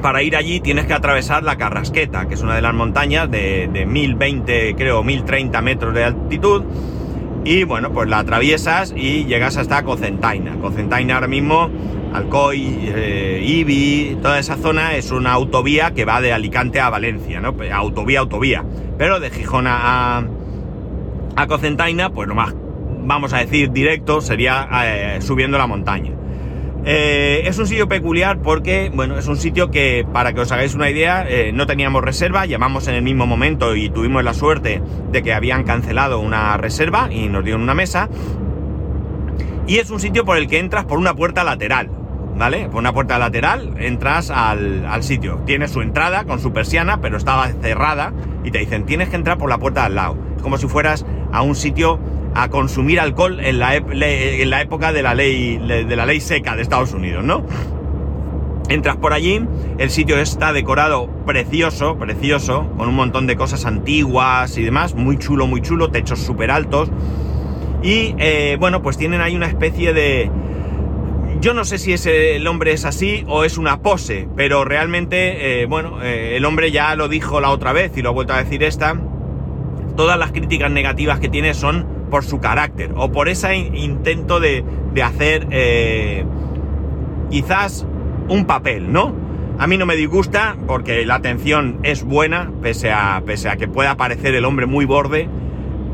para 0.00 0.22
ir 0.22 0.36
allí 0.36 0.60
tienes 0.60 0.86
que 0.86 0.94
atravesar 0.94 1.42
la 1.42 1.56
Carrasqueta, 1.56 2.28
que 2.28 2.34
es 2.34 2.42
una 2.42 2.54
de 2.54 2.62
las 2.62 2.74
montañas 2.74 3.30
de, 3.30 3.68
de 3.72 3.84
1020, 3.84 4.74
creo, 4.74 5.02
1030 5.02 5.60
metros 5.60 5.94
de 5.94 6.04
altitud 6.04 6.64
y 7.44 7.64
bueno, 7.64 7.92
pues 7.92 8.08
la 8.08 8.18
atraviesas 8.18 8.92
y 8.96 9.24
llegas 9.24 9.56
hasta 9.56 9.82
Cocentaina. 9.82 10.56
Cocentaina 10.60 11.14
ahora 11.14 11.28
mismo, 11.28 11.70
Alcoy, 12.12 12.78
eh, 12.94 13.42
Ibi, 13.44 14.18
toda 14.22 14.38
esa 14.38 14.56
zona 14.56 14.96
es 14.96 15.10
una 15.10 15.32
autovía 15.32 15.92
que 15.92 16.04
va 16.04 16.20
de 16.20 16.32
Alicante 16.32 16.80
a 16.80 16.90
Valencia, 16.90 17.40
¿no? 17.40 17.54
Pues, 17.54 17.70
autovía, 17.70 18.20
autovía. 18.20 18.64
Pero 18.96 19.20
de 19.20 19.30
Gijona 19.30 19.78
a, 19.80 20.24
a 21.36 21.46
Cocentaina, 21.46 22.10
pues 22.10 22.28
lo 22.28 22.34
más, 22.34 22.54
vamos 23.04 23.32
a 23.32 23.38
decir, 23.38 23.70
directo 23.70 24.20
sería 24.20 24.68
eh, 24.84 25.20
subiendo 25.20 25.58
la 25.58 25.66
montaña. 25.66 26.12
Eh, 26.84 27.42
es 27.44 27.58
un 27.58 27.66
sitio 27.66 27.88
peculiar 27.88 28.40
porque, 28.40 28.90
bueno, 28.94 29.18
es 29.18 29.26
un 29.26 29.36
sitio 29.36 29.70
que, 29.70 30.06
para 30.10 30.32
que 30.32 30.40
os 30.40 30.52
hagáis 30.52 30.74
una 30.74 30.88
idea, 30.88 31.26
eh, 31.28 31.52
no 31.52 31.66
teníamos 31.66 32.02
reserva, 32.02 32.46
llamamos 32.46 32.88
en 32.88 32.94
el 32.94 33.02
mismo 33.02 33.26
momento 33.26 33.76
y 33.76 33.90
tuvimos 33.90 34.24
la 34.24 34.32
suerte 34.32 34.80
de 35.10 35.22
que 35.22 35.34
habían 35.34 35.64
cancelado 35.64 36.20
una 36.20 36.56
reserva 36.56 37.08
y 37.12 37.28
nos 37.28 37.44
dieron 37.44 37.62
una 37.62 37.74
mesa. 37.74 38.08
Y 39.66 39.76
es 39.76 39.90
un 39.90 40.00
sitio 40.00 40.24
por 40.24 40.38
el 40.38 40.48
que 40.48 40.60
entras 40.60 40.86
por 40.86 40.98
una 40.98 41.14
puerta 41.14 41.44
lateral, 41.44 41.90
¿vale? 42.38 42.68
Por 42.68 42.76
una 42.76 42.92
puerta 42.92 43.18
lateral 43.18 43.74
entras 43.78 44.30
al, 44.30 44.86
al 44.86 45.02
sitio. 45.02 45.40
Tiene 45.44 45.68
su 45.68 45.82
entrada 45.82 46.24
con 46.24 46.40
su 46.40 46.52
persiana, 46.52 47.00
pero 47.00 47.16
estaba 47.16 47.48
cerrada 47.48 48.12
y 48.44 48.50
te 48.50 48.58
dicen, 48.58 48.84
tienes 48.86 49.08
que 49.08 49.16
entrar 49.16 49.38
por 49.38 49.50
la 49.50 49.58
puerta 49.58 49.84
al 49.84 49.94
lado. 49.94 50.16
Es 50.36 50.42
como 50.42 50.56
si 50.56 50.68
fueras 50.68 51.04
a 51.32 51.42
un 51.42 51.54
sitio 51.54 51.98
a 52.34 52.48
consumir 52.48 53.00
alcohol 53.00 53.40
en 53.40 53.58
la, 53.58 53.74
en 53.74 54.50
la 54.50 54.60
época 54.60 54.92
de 54.92 55.02
la, 55.02 55.14
ley, 55.14 55.58
de 55.58 55.96
la 55.96 56.06
ley 56.06 56.20
seca 56.20 56.54
de 56.54 56.62
Estados 56.62 56.92
Unidos, 56.92 57.24
¿no? 57.24 57.44
Entras 58.68 58.96
por 58.96 59.14
allí, 59.14 59.44
el 59.78 59.90
sitio 59.90 60.18
está 60.18 60.52
decorado 60.52 61.08
precioso, 61.24 61.96
precioso, 61.96 62.70
con 62.76 62.88
un 62.88 62.94
montón 62.94 63.26
de 63.26 63.34
cosas 63.34 63.64
antiguas 63.64 64.58
y 64.58 64.62
demás, 64.62 64.94
muy 64.94 65.16
chulo, 65.16 65.46
muy 65.46 65.62
chulo, 65.62 65.90
techos 65.90 66.20
súper 66.20 66.50
altos. 66.50 66.90
Y 67.82 68.14
eh, 68.18 68.56
bueno, 68.60 68.82
pues 68.82 68.98
tienen 68.98 69.20
ahí 69.20 69.34
una 69.34 69.46
especie 69.46 69.92
de... 69.94 70.30
Yo 71.40 71.54
no 71.54 71.64
sé 71.64 71.78
si 71.78 71.92
ese, 71.92 72.34
el 72.34 72.48
hombre 72.48 72.72
es 72.72 72.84
así 72.84 73.24
o 73.28 73.44
es 73.44 73.58
una 73.58 73.80
pose, 73.80 74.28
pero 74.34 74.64
realmente, 74.64 75.62
eh, 75.62 75.66
bueno, 75.66 76.02
eh, 76.02 76.36
el 76.36 76.44
hombre 76.44 76.72
ya 76.72 76.96
lo 76.96 77.08
dijo 77.08 77.40
la 77.40 77.50
otra 77.50 77.72
vez 77.72 77.96
y 77.96 78.02
lo 78.02 78.08
ha 78.08 78.12
vuelto 78.12 78.32
a 78.32 78.42
decir 78.42 78.64
esta. 78.64 78.96
Todas 79.96 80.18
las 80.18 80.32
críticas 80.32 80.68
negativas 80.72 81.20
que 81.20 81.28
tiene 81.28 81.54
son 81.54 81.86
por 82.10 82.24
su 82.24 82.40
carácter 82.40 82.90
o 82.96 83.12
por 83.12 83.28
ese 83.28 83.54
intento 83.54 84.40
de, 84.40 84.64
hacer 85.00 85.46
eh, 85.52 86.24
quizás 87.30 87.86
un 88.28 88.44
papel, 88.44 88.92
¿no? 88.92 89.14
A 89.60 89.68
mí 89.68 89.78
no 89.78 89.86
me 89.86 89.94
disgusta 89.94 90.56
porque 90.66 91.06
la 91.06 91.14
atención 91.16 91.78
es 91.84 92.02
buena, 92.02 92.50
pese 92.62 92.90
a, 92.90 93.22
pese 93.24 93.48
a 93.48 93.56
que 93.56 93.68
pueda 93.68 93.96
parecer 93.96 94.34
el 94.34 94.44
hombre 94.44 94.66
muy 94.66 94.86
borde, 94.86 95.28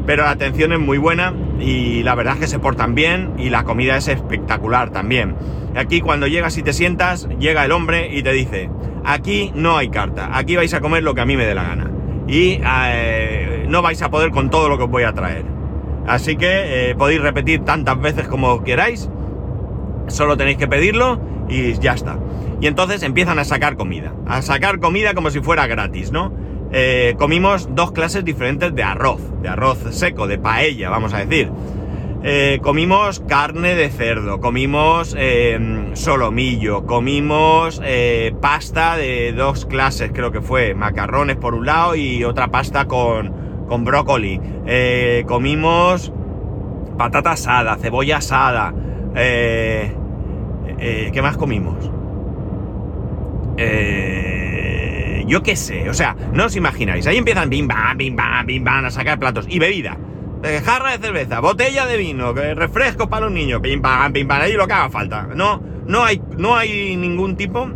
pero 0.07 0.23
la 0.23 0.31
atención 0.31 0.73
es 0.73 0.81
muy 0.81 0.97
buena 0.97 1.35
y 1.61 2.03
la 2.03 2.14
verdad 2.14 2.35
es 2.35 2.40
que 2.40 2.47
se 2.47 2.59
portan 2.59 2.95
bien 2.95 3.33
y 3.38 3.51
la 3.51 3.64
comida 3.64 3.97
es 3.97 4.09
espectacular 4.09 4.90
también. 4.90 5.37
Aquí 5.77 6.01
cuando 6.01 6.27
llegas 6.27 6.57
y 6.59 6.62
te 6.62 6.73
sientas, 6.73 7.29
llega 7.38 7.64
el 7.64 7.73
hombre 7.73 8.14
y 8.14 8.23
te 8.23 8.33
dice, 8.33 8.71
aquí 9.05 9.53
no 9.55 9.77
hay 9.77 9.88
carta, 9.88 10.37
aquí 10.37 10.57
vais 10.57 10.73
a 10.75 10.81
comer 10.81 11.03
lo 11.03 11.14
que 11.14 11.21
a 11.21 11.27
mí 11.27 11.37
me 11.37 11.47
dé 11.47 11.55
la 11.55 11.64
gana 11.64 11.90
y 12.27 12.61
eh, 12.64 13.67
no 13.69 13.83
vais 13.83 14.01
a 14.03 14.11
poder 14.11 14.31
con 14.31 14.51
todo 14.51 14.69
lo 14.69 14.79
que 14.79 14.85
os 14.85 14.90
voy 14.90 15.05
a 15.05 15.12
traer. 15.12 15.45
Así 16.07 16.37
que 16.37 16.90
eh, 16.90 16.95
podéis 16.95 17.21
repetir 17.21 17.64
tantas 17.64 18.01
veces 18.01 18.29
como 18.29 18.62
queráis, 18.62 19.09
solo 20.09 20.37
tenéis 20.37 20.59
que 20.59 20.69
pedirlo 20.69 21.21
y 21.49 21.75
ya 21.75 21.93
está. 21.93 22.19
Y 22.61 22.67
entonces 22.67 23.03
empiezan 23.03 23.38
a 23.38 23.45
sacar 23.45 23.77
comida, 23.77 24.12
a 24.27 24.43
sacar 24.43 24.81
comida 24.81 25.14
como 25.14 25.31
si 25.31 25.40
fuera 25.40 25.67
gratis, 25.67 26.12
¿no? 26.12 26.33
Eh, 26.77 27.15
comimos 27.19 27.69
dos 27.75 27.93
clases 27.93 28.25
diferentes 28.25 28.75
de 28.75 28.83
arroz, 28.83 29.21
de 29.41 29.49
arroz 29.49 29.79
seco, 29.93 30.27
de 30.27 30.39
paella, 30.39 30.91
vamos 30.91 31.15
a 31.15 31.25
decir. 31.25 31.51
Eh, 32.25 32.59
comimos 32.63 33.21
carne 33.21 33.75
de 33.75 33.91
cerdo, 33.91 34.41
comimos 34.41 35.17
solomillo, 35.93 36.85
comimos 36.85 37.81
pasta 38.41 38.97
de 38.97 39.33
dos 39.33 39.67
clases, 39.67 40.11
creo 40.13 40.33
que 40.33 40.41
fue, 40.41 40.75
macarrones 40.75 41.37
por 41.37 41.55
un 41.55 41.67
lado 41.67 41.95
y 41.95 42.25
otra 42.25 42.49
pasta 42.49 42.87
con, 42.87 43.45
con 43.69 43.85
brócoli. 43.85 44.41
Eh, 44.67 45.25
comimos 45.27 46.13
patata 46.97 47.33
asada, 47.33 47.77
cebolla 47.77 48.19
asada. 48.19 48.73
Eh, 49.15 49.93
eh, 50.79 51.11
¿Qué 51.13 51.23
más 51.23 51.37
comimos? 51.37 51.91
Yo 55.27 55.43
qué 55.43 55.57
sé, 55.57 55.89
o 55.89 55.95
sea, 55.95 56.17
no 56.33 56.47
os 56.47 56.57
imagináis. 56.57 57.07
Ahí 57.07 57.17
empiezan 57.17 57.51
bim 57.51 57.67
bam, 57.67 57.97
bim 57.97 58.17
bam, 58.17 58.47
bim 58.47 58.65
bam 58.65 58.85
a 58.85 58.91
sacar 58.91 59.19
platos. 59.19 59.47
Y 59.49 59.59
bebida. 59.59 59.97
jarra 60.65 60.97
de 60.97 60.99
cerveza, 60.99 61.41
botella 61.41 61.87
de 61.87 61.97
vino, 61.97 62.33
refrescos 62.33 63.09
para 63.09 63.27
los 63.27 63.33
niños, 63.33 63.61
pim 63.61 63.81
pam, 63.81 64.13
pim 64.13 64.27
pam, 64.27 64.43
ahí 64.43 64.53
lo 64.53 64.67
que 64.67 64.73
haga 64.73 64.91
falta. 64.91 65.29
No, 65.35 65.63
no 65.87 66.05
hay, 66.05 66.21
no 66.37 66.57
hay 66.57 66.97
ningún 66.97 67.37
tipo 67.37 67.69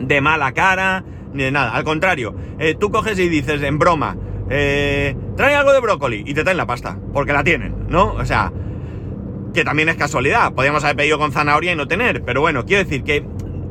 de 0.00 0.20
mala 0.20 0.52
cara, 0.52 1.04
ni 1.32 1.44
de 1.44 1.50
nada. 1.50 1.72
Al 1.72 1.84
contrario, 1.84 2.34
tú 2.78 2.90
coges 2.90 3.18
y 3.18 3.28
dices 3.28 3.62
en 3.62 3.78
broma, 3.78 4.16
eh, 4.50 5.16
trae 5.36 5.54
algo 5.54 5.72
de 5.72 5.80
brócoli 5.80 6.22
y 6.26 6.34
te 6.34 6.42
traen 6.42 6.58
la 6.58 6.66
pasta, 6.66 6.98
porque 7.12 7.32
la 7.32 7.44
tienen, 7.44 7.86
¿no? 7.88 8.12
O 8.14 8.24
sea, 8.24 8.52
que 9.52 9.64
también 9.64 9.88
es 9.88 9.96
casualidad, 9.96 10.52
podríamos 10.52 10.84
haber 10.84 10.96
pedido 10.96 11.18
con 11.18 11.32
zanahoria 11.32 11.72
y 11.72 11.76
no 11.76 11.88
tener, 11.88 12.22
pero 12.24 12.40
bueno, 12.40 12.64
quiero 12.64 12.84
decir 12.84 13.04
que 13.04 13.24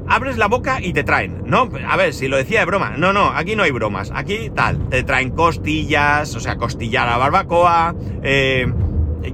abres 0.08 0.38
la 0.38 0.48
boca 0.48 0.82
y 0.82 0.94
te 0.94 1.04
traen, 1.04 1.44
¿no? 1.46 1.70
A 1.88 1.98
ver, 1.98 2.14
si 2.14 2.28
lo 2.28 2.38
decía 2.38 2.60
de 2.60 2.66
broma, 2.66 2.96
no, 2.98 3.14
no, 3.14 3.28
aquí 3.28 3.56
no 3.56 3.64
hay 3.64 3.72
bromas, 3.72 4.12
aquí 4.14 4.50
tal, 4.54 4.90
te 4.90 5.04
traen 5.04 5.32
costillas, 5.32 6.36
o 6.36 6.40
sea, 6.40 6.58
costillar 6.58 7.08
a 7.10 7.18
barbacoa, 7.18 7.96
eh, 8.22 8.72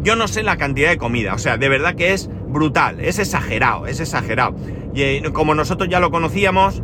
yo 0.02 0.16
no 0.16 0.28
sé 0.28 0.44
la 0.44 0.58
cantidad 0.58 0.90
de 0.90 0.98
comida, 0.98 1.34
o 1.34 1.38
sea, 1.38 1.58
de 1.58 1.70
verdad 1.70 1.96
que 1.96 2.14
es 2.14 2.30
brutal, 2.48 3.00
es 3.00 3.20
exagerado, 3.20 3.88
es 3.88 4.00
exagerado. 4.00 4.56
Y 4.94 5.02
eh, 5.02 5.24
como 5.34 5.56
nosotros 5.56 5.90
ya 5.90 6.00
lo 6.00 6.12
conocíamos, 6.12 6.84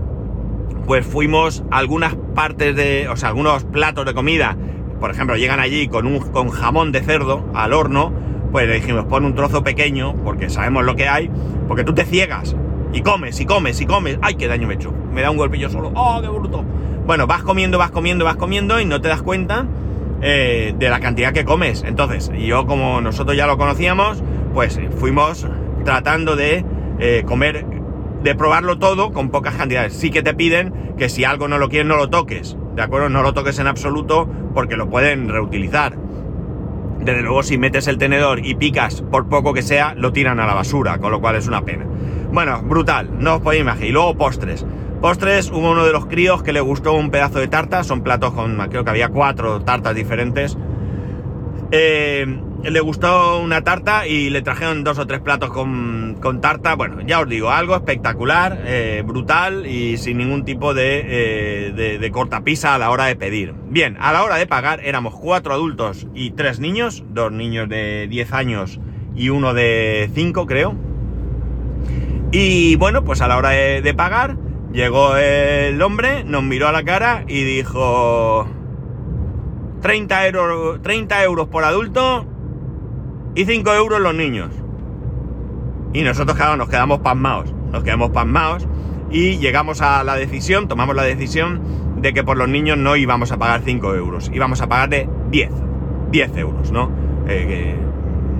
pues 0.85 1.05
fuimos 1.05 1.63
a 1.71 1.77
algunas 1.77 2.15
partes 2.35 2.75
de, 2.75 3.07
o 3.09 3.15
sea, 3.15 3.29
algunos 3.29 3.63
platos 3.65 4.05
de 4.05 4.13
comida, 4.13 4.57
por 4.99 5.11
ejemplo, 5.11 5.35
llegan 5.35 5.59
allí 5.59 5.87
con 5.87 6.07
un 6.07 6.19
con 6.19 6.49
jamón 6.49 6.91
de 6.91 7.01
cerdo 7.01 7.49
al 7.53 7.73
horno, 7.73 8.13
pues 8.51 8.67
le 8.67 8.75
dijimos, 8.75 9.05
pon 9.05 9.25
un 9.25 9.35
trozo 9.35 9.63
pequeño, 9.63 10.15
porque 10.23 10.49
sabemos 10.49 10.85
lo 10.85 10.95
que 10.95 11.07
hay, 11.07 11.29
porque 11.67 11.83
tú 11.83 11.93
te 11.93 12.05
ciegas 12.05 12.55
y 12.95 13.01
comes 13.01 13.39
y 13.41 13.45
comes 13.45 13.81
y 13.81 13.85
comes, 13.85 14.17
¡ay, 14.21 14.35
qué 14.35 14.47
daño 14.47 14.67
me 14.67 14.73
he 14.73 14.77
hecho! 14.77 14.93
Me 15.11 15.21
da 15.21 15.29
un 15.29 15.35
golpillo 15.35 15.69
solo, 15.69 15.91
¡oh, 15.95 16.21
qué 16.21 16.29
bruto! 16.29 16.63
Bueno, 17.05 17.27
vas 17.27 17.43
comiendo, 17.43 17.77
vas 17.77 17.91
comiendo, 17.91 18.23
vas 18.23 18.37
comiendo 18.37 18.79
y 18.79 18.85
no 18.85 19.01
te 19.01 19.09
das 19.09 19.21
cuenta 19.21 19.65
eh, 20.21 20.73
de 20.79 20.89
la 20.89 21.01
cantidad 21.01 21.33
que 21.33 21.43
comes. 21.43 21.83
Entonces, 21.83 22.31
yo 22.39 22.65
como 22.65 23.01
nosotros 23.01 23.35
ya 23.35 23.47
lo 23.47 23.57
conocíamos, 23.57 24.23
pues 24.53 24.79
fuimos 24.97 25.45
tratando 25.83 26.37
de 26.37 26.63
eh, 26.99 27.23
comer 27.27 27.65
de 28.23 28.33
probarlo 28.33 28.79
todo 28.79 29.11
con 29.11 29.29
pocas 29.29 29.55
cantidades. 29.55 29.93
Sí 29.93 30.09
que 30.09 30.23
te 30.23 30.33
piden 30.33 30.95
que 30.97 31.09
si 31.09 31.25
algo 31.25 31.49
no 31.49 31.57
lo 31.57 31.67
quieres 31.67 31.87
no 31.87 31.97
lo 31.97 32.09
toques, 32.09 32.57
¿de 32.75 32.81
acuerdo? 32.81 33.09
No 33.09 33.21
lo 33.21 33.33
toques 33.33 33.59
en 33.59 33.67
absoluto 33.67 34.27
porque 34.53 34.77
lo 34.77 34.89
pueden 34.89 35.27
reutilizar. 35.27 35.97
Desde 37.01 37.21
luego 37.21 37.43
si 37.43 37.57
metes 37.57 37.87
el 37.87 37.97
tenedor 37.97 38.43
y 38.43 38.55
picas 38.55 39.01
por 39.03 39.27
poco 39.27 39.53
que 39.53 39.61
sea, 39.61 39.93
lo 39.95 40.13
tiran 40.13 40.39
a 40.39 40.47
la 40.47 40.53
basura, 40.53 40.97
con 40.97 41.11
lo 41.11 41.19
cual 41.19 41.35
es 41.35 41.47
una 41.47 41.65
pena. 41.65 41.85
Bueno, 42.31 42.61
brutal, 42.61 43.09
no 43.19 43.35
os 43.35 43.41
podéis 43.41 43.61
imaginar. 43.61 43.89
Y 43.89 43.91
luego 43.91 44.17
postres. 44.17 44.65
Postres, 45.01 45.51
hubo 45.51 45.71
uno 45.71 45.85
de 45.85 45.91
los 45.91 46.05
críos 46.07 46.41
que 46.41 46.53
le 46.53 46.61
gustó 46.61 46.93
un 46.93 47.11
pedazo 47.11 47.39
de 47.39 47.47
tarta, 47.47 47.83
son 47.83 48.01
platos 48.01 48.33
con, 48.33 48.57
creo 48.69 48.83
que 48.83 48.89
había 48.89 49.09
cuatro 49.09 49.61
tartas 49.61 49.93
diferentes. 49.93 50.57
Eh, 51.71 52.25
le 52.63 52.79
gustó 52.79 53.39
una 53.39 53.61
tarta 53.63 54.07
y 54.07 54.29
le 54.29 54.41
trajeron 54.41 54.83
dos 54.83 54.97
o 54.97 55.05
tres 55.05 55.19
platos 55.19 55.51
con, 55.51 56.17
tarta. 56.41 56.75
Bueno, 56.75 57.01
ya 57.05 57.19
os 57.19 57.29
digo, 57.29 57.51
algo 57.51 57.75
espectacular, 57.75 58.61
eh, 58.65 59.03
brutal 59.05 59.67
y 59.67 59.97
sin 59.97 60.17
ningún 60.17 60.45
tipo 60.45 60.73
de, 60.73 61.03
eh, 61.05 61.97
de, 61.99 62.11
cortapisa 62.11 62.73
a 62.73 62.79
la 62.79 62.89
hora 62.89 63.05
de 63.05 63.15
pedir. 63.15 63.53
Bien, 63.69 63.97
a 63.99 64.11
la 64.11 64.23
hora 64.23 64.37
de 64.37 64.47
pagar 64.47 64.79
éramos 64.83 65.15
cuatro 65.15 65.53
adultos 65.53 66.07
y 66.15 66.31
tres 66.31 66.59
niños, 66.59 67.03
dos 67.09 67.31
niños 67.31 67.69
de 67.69 68.07
10 68.09 68.33
años 68.33 68.79
y 69.15 69.29
uno 69.29 69.53
de 69.53 70.09
5 70.13 70.45
creo. 70.47 70.75
Y 72.37 72.75
bueno, 72.75 73.05
pues 73.05 73.21
a 73.21 73.29
la 73.29 73.37
hora 73.37 73.51
de, 73.51 73.81
de 73.81 73.93
pagar 73.93 74.35
llegó 74.73 75.15
el 75.15 75.81
hombre, 75.81 76.25
nos 76.25 76.43
miró 76.43 76.67
a 76.67 76.73
la 76.73 76.83
cara 76.83 77.23
y 77.29 77.45
dijo... 77.45 78.45
30 79.81 80.27
euros, 80.27 80.81
30 80.81 81.23
euros 81.23 81.47
por 81.47 81.63
adulto 81.63 82.25
y 83.35 83.45
5 83.45 83.73
euros 83.75 84.01
los 84.01 84.13
niños. 84.13 84.49
Y 85.93 86.01
nosotros, 86.01 86.35
claro, 86.35 86.57
nos 86.57 86.67
quedamos 86.67 86.99
pasmados. 86.99 87.53
Nos 87.71 87.85
quedamos 87.85 88.09
pasmados 88.09 88.67
y 89.09 89.37
llegamos 89.37 89.79
a 89.79 90.03
la 90.03 90.15
decisión, 90.15 90.67
tomamos 90.67 90.93
la 90.93 91.03
decisión 91.03 91.61
de 92.01 92.13
que 92.13 92.25
por 92.25 92.35
los 92.35 92.49
niños 92.49 92.77
no 92.77 92.97
íbamos 92.97 93.31
a 93.31 93.37
pagar 93.37 93.61
5 93.63 93.95
euros, 93.95 94.29
íbamos 94.33 94.59
a 94.59 94.67
pagarle 94.67 95.07
10. 95.29 95.51
10 96.11 96.35
euros, 96.35 96.73
¿no? 96.73 96.91
Eh, 97.29 97.77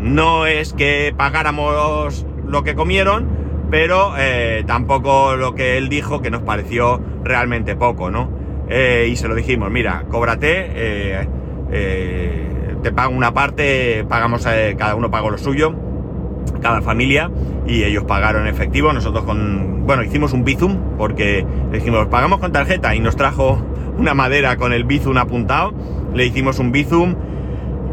no 0.02 0.48
es 0.48 0.74
que 0.74 1.14
pagáramos 1.16 2.26
lo 2.46 2.64
que 2.66 2.76
comieron, 2.76 3.35
pero 3.70 4.14
eh, 4.18 4.64
tampoco 4.66 5.36
lo 5.36 5.56
que 5.56 5.78
él 5.78 5.90
dijo 5.90 6.22
que 6.22 6.30
nos 6.30 6.42
pareció 6.42 7.02
realmente 7.24 7.76
poco, 7.76 8.12
¿no? 8.12 8.30
Eh, 8.70 9.08
y 9.12 9.16
se 9.16 9.28
lo 9.28 9.36
dijimos, 9.36 9.70
mira, 9.72 10.06
cóbrate, 10.10 11.28
te 12.86 12.92
pago 12.92 13.16
una 13.16 13.34
parte, 13.34 14.06
pagamos, 14.08 14.46
eh, 14.46 14.76
cada 14.78 14.94
uno 14.94 15.10
pagó 15.10 15.32
lo 15.32 15.40
suyo, 15.40 15.74
cada 16.62 16.84
familia, 16.84 17.32
y 17.66 17.84
ellos 17.84 18.04
pagaron 18.04 18.44
en 18.44 18.54
efectivo, 18.54 18.94
nosotros 18.94 19.26
con, 19.26 19.88
bueno, 19.88 20.04
hicimos 20.04 20.34
un 20.34 20.44
Bizum, 20.44 20.96
porque 20.96 21.44
dijimos, 21.72 22.06
pagamos 22.10 22.38
con 22.38 22.52
tarjeta, 22.52 22.94
y 22.94 23.00
nos 23.00 23.16
trajo 23.16 23.60
una 23.98 24.14
madera 24.14 24.58
con 24.58 24.72
el 24.72 24.84
Bizum 24.84 25.18
apuntado, 25.18 25.74
le 26.14 26.28
hicimos 26.28 26.60
un 26.60 26.72
Bizum, 26.72 27.16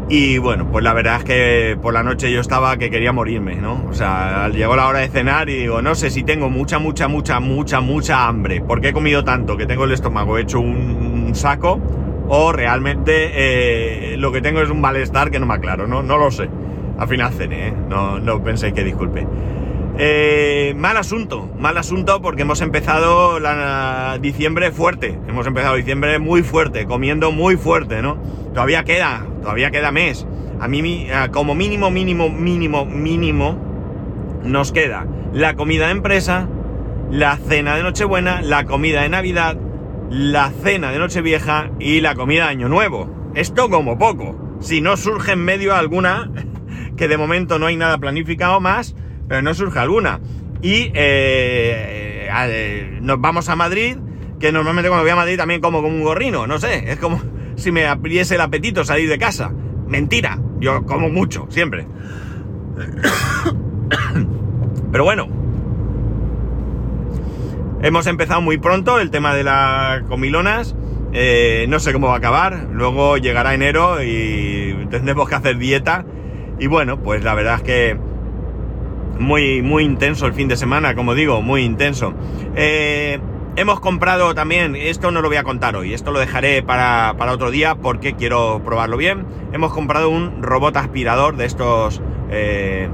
Y 0.09 0.37
bueno, 0.37 0.67
pues 0.69 0.83
la 0.83 0.93
verdad 0.93 1.17
es 1.17 1.23
que 1.23 1.77
por 1.81 1.93
la 1.93 2.03
noche 2.03 2.31
yo 2.31 2.41
estaba 2.41 2.77
que 2.77 2.89
quería 2.89 3.13
morirme, 3.13 3.55
¿no? 3.55 3.85
O 3.89 3.93
sea, 3.93 4.49
llegó 4.49 4.75
la 4.75 4.87
hora 4.87 4.99
de 4.99 5.07
cenar 5.07 5.49
y 5.49 5.59
digo, 5.59 5.81
no 5.81 5.95
sé 5.95 6.09
si 6.09 6.23
tengo 6.23 6.49
mucha, 6.49 6.77
mucha, 6.77 7.07
mucha, 7.07 7.39
mucha, 7.39 7.79
mucha 7.79 8.27
hambre, 8.27 8.61
porque 8.61 8.89
he 8.89 8.93
comido 8.93 9.23
tanto 9.23 9.55
que 9.55 9.65
tengo 9.65 9.85
el 9.85 9.93
estómago 9.93 10.37
hecho 10.37 10.59
un, 10.59 11.31
saco, 11.33 11.79
o 12.27 12.51
realmente 12.51 13.31
eh, 14.13 14.17
lo 14.17 14.31
que 14.31 14.41
tengo 14.41 14.61
es 14.61 14.69
un 14.69 14.81
malestar 14.81 15.31
que 15.31 15.39
no 15.39 15.45
me 15.45 15.55
aclaro, 15.55 15.87
¿no? 15.87 16.03
No 16.03 16.17
lo 16.17 16.29
sé. 16.29 16.49
Al 16.97 17.07
final 17.07 17.33
cené, 17.33 17.69
¿eh? 17.69 17.73
No, 17.89 18.19
no 18.19 18.43
pensé 18.43 18.71
que 18.71 18.83
disculpe. 18.83 19.25
Eh, 19.97 20.73
mal 20.75 20.97
asunto, 20.97 21.49
mal 21.59 21.77
asunto 21.77 22.21
porque 22.21 22.41
hemos 22.41 22.61
empezado 22.61 23.39
la, 23.39 24.17
diciembre 24.19 24.71
fuerte, 24.71 25.19
hemos 25.27 25.45
empezado 25.45 25.75
diciembre 25.75 26.17
muy 26.17 26.41
fuerte, 26.41 26.85
comiendo 26.85 27.31
muy 27.31 27.57
fuerte, 27.57 28.01
¿no? 28.01 28.17
Todavía 28.53 28.83
queda, 28.83 29.25
todavía 29.41 29.69
queda 29.69 29.91
mes. 29.91 30.25
A 30.59 30.67
mí, 30.67 31.07
como 31.31 31.53
mínimo, 31.55 31.91
mínimo, 31.91 32.29
mínimo, 32.29 32.85
mínimo, 32.85 33.59
nos 34.43 34.71
queda 34.71 35.05
la 35.33 35.55
comida 35.55 35.87
de 35.87 35.91
empresa, 35.91 36.47
la 37.11 37.37
cena 37.37 37.75
de 37.75 37.83
Nochebuena, 37.83 38.41
la 38.41 38.65
comida 38.65 39.01
de 39.01 39.09
Navidad, 39.09 39.57
la 40.09 40.51
cena 40.51 40.91
de 40.91 40.99
Nochevieja 40.99 41.71
y 41.79 42.01
la 42.01 42.15
comida 42.15 42.45
de 42.45 42.49
Año 42.51 42.69
Nuevo. 42.69 43.31
Esto 43.35 43.69
como 43.69 43.97
poco. 43.97 44.57
Si 44.59 44.79
no 44.79 44.95
surge 44.95 45.33
en 45.33 45.43
medio 45.43 45.75
alguna, 45.75 46.31
que 46.97 47.07
de 47.07 47.17
momento 47.17 47.57
no 47.57 47.65
hay 47.65 47.75
nada 47.75 47.97
planificado 47.97 48.59
más, 48.59 48.95
pero 49.33 49.41
no 49.41 49.53
surge 49.55 49.79
alguna. 49.79 50.19
Y 50.61 50.91
eh, 50.93 52.29
nos 53.01 53.19
vamos 53.19 53.49
a 53.49 53.55
Madrid, 53.55 53.97
que 54.39 54.51
normalmente 54.51 54.89
cuando 54.89 55.03
voy 55.03 55.09
a 55.09 55.15
Madrid 55.15 55.37
también 55.37 55.59
como 55.59 55.81
como 55.81 55.95
un 55.95 56.03
gorrino, 56.03 56.45
no 56.45 56.59
sé, 56.59 56.91
es 56.91 56.99
como 56.99 57.19
si 57.55 57.71
me 57.71 57.87
apriese 57.87 58.35
el 58.35 58.41
apetito 58.41 58.85
salir 58.85 59.09
de 59.09 59.17
casa. 59.17 59.51
Mentira, 59.87 60.37
yo 60.59 60.85
como 60.85 61.09
mucho, 61.09 61.47
siempre. 61.49 61.87
Pero 64.91 65.03
bueno, 65.03 65.27
hemos 67.81 68.05
empezado 68.05 68.41
muy 68.41 68.59
pronto 68.59 68.99
el 68.99 69.09
tema 69.09 69.33
de 69.33 69.45
las 69.45 70.03
comilonas. 70.03 70.75
Eh, 71.11 71.65
no 71.69 71.79
sé 71.79 71.91
cómo 71.91 72.05
va 72.05 72.13
a 72.13 72.17
acabar. 72.17 72.67
Luego 72.71 73.17
llegará 73.17 73.55
enero 73.55 74.03
y 74.03 74.85
tendremos 74.91 75.27
que 75.27 75.33
hacer 75.33 75.57
dieta. 75.57 76.05
Y 76.59 76.67
bueno, 76.67 77.01
pues 77.01 77.23
la 77.23 77.33
verdad 77.33 77.55
es 77.55 77.63
que 77.63 78.12
muy, 79.19 79.61
muy 79.61 79.83
intenso 79.83 80.25
el 80.25 80.33
fin 80.33 80.47
de 80.47 80.57
semana, 80.57 80.95
como 80.95 81.15
digo, 81.15 81.41
muy 81.41 81.63
intenso. 81.63 82.13
Eh, 82.55 83.19
hemos 83.55 83.79
comprado 83.79 84.33
también, 84.33 84.75
esto 84.75 85.11
no 85.11 85.21
lo 85.21 85.27
voy 85.27 85.37
a 85.37 85.43
contar 85.43 85.75
hoy, 85.75 85.93
esto 85.93 86.11
lo 86.11 86.19
dejaré 86.19 86.63
para, 86.63 87.15
otro 87.31 87.51
día 87.51 87.75
porque 87.75 88.13
quiero 88.13 88.61
probarlo 88.63 88.97
bien. 88.97 89.25
Hemos 89.51 89.73
comprado 89.73 90.09
un 90.09 90.41
robot 90.41 90.77
aspirador 90.77 91.37
de 91.37 91.45
estos... 91.45 92.01
Eh, 92.29 92.89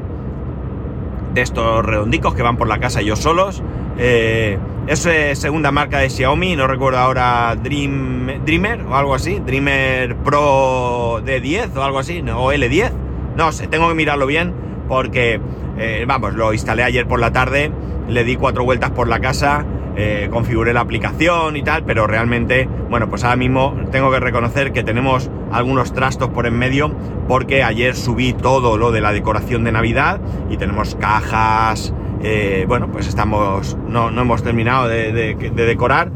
de 1.33 1.41
estos 1.43 1.85
redondicos 1.85 2.33
que 2.33 2.41
van 2.41 2.57
por 2.57 2.67
la 2.67 2.79
casa 2.79 3.01
ellos 3.01 3.19
solos. 3.19 3.61
Eh, 3.99 4.57
es 4.87 5.07
segunda 5.37 5.71
marca 5.71 5.99
de 5.99 6.09
Xiaomi, 6.09 6.55
no 6.55 6.65
recuerdo 6.65 6.97
ahora 6.97 7.55
Dream, 7.61 8.43
Dreamer 8.45 8.81
o 8.81 8.95
algo 8.95 9.13
así, 9.13 9.39
Dreamer 9.39 10.15
Pro 10.17 11.21
D10 11.23 11.75
o 11.75 11.83
algo 11.83 11.99
así, 11.99 12.21
o 12.21 12.51
L10. 12.51 12.91
No 13.37 13.51
sé, 13.51 13.67
tengo 13.67 13.87
que 13.87 13.93
mirarlo 13.93 14.25
bien 14.25 14.55
porque 14.87 15.39
eh, 15.79 16.05
vamos, 16.05 16.33
lo 16.33 16.53
instalé 16.53 16.83
ayer 16.83 17.07
por 17.07 17.19
la 17.19 17.31
tarde, 17.31 17.71
le 18.07 18.23
di 18.25 18.35
cuatro 18.35 18.65
vueltas 18.65 18.91
por 18.91 19.07
la 19.07 19.19
casa, 19.19 19.65
eh, 19.95 20.29
configuré 20.31 20.73
la 20.73 20.81
aplicación 20.81 21.57
y 21.57 21.63
tal, 21.63 21.83
pero 21.83 22.05
realmente, 22.05 22.69
bueno, 22.89 23.09
pues 23.09 23.23
ahora 23.23 23.35
mismo 23.35 23.75
tengo 23.91 24.11
que 24.11 24.19
reconocer 24.19 24.71
que 24.71 24.83
tenemos 24.83 25.31
algunos 25.51 25.93
trastos 25.93 26.29
por 26.29 26.45
en 26.45 26.57
medio, 26.57 26.93
porque 27.27 27.63
ayer 27.63 27.95
subí 27.95 28.33
todo 28.33 28.77
lo 28.77 28.91
de 28.91 29.01
la 29.01 29.11
decoración 29.11 29.63
de 29.63 29.71
Navidad 29.71 30.21
y 30.49 30.57
tenemos 30.57 30.95
cajas, 30.95 31.93
eh, 32.21 32.65
bueno, 32.67 32.91
pues 32.91 33.07
estamos, 33.07 33.77
no, 33.87 34.09
hemos 34.09 34.43
terminado 34.43 34.87
de, 34.87 35.35
decorar 35.53 36.11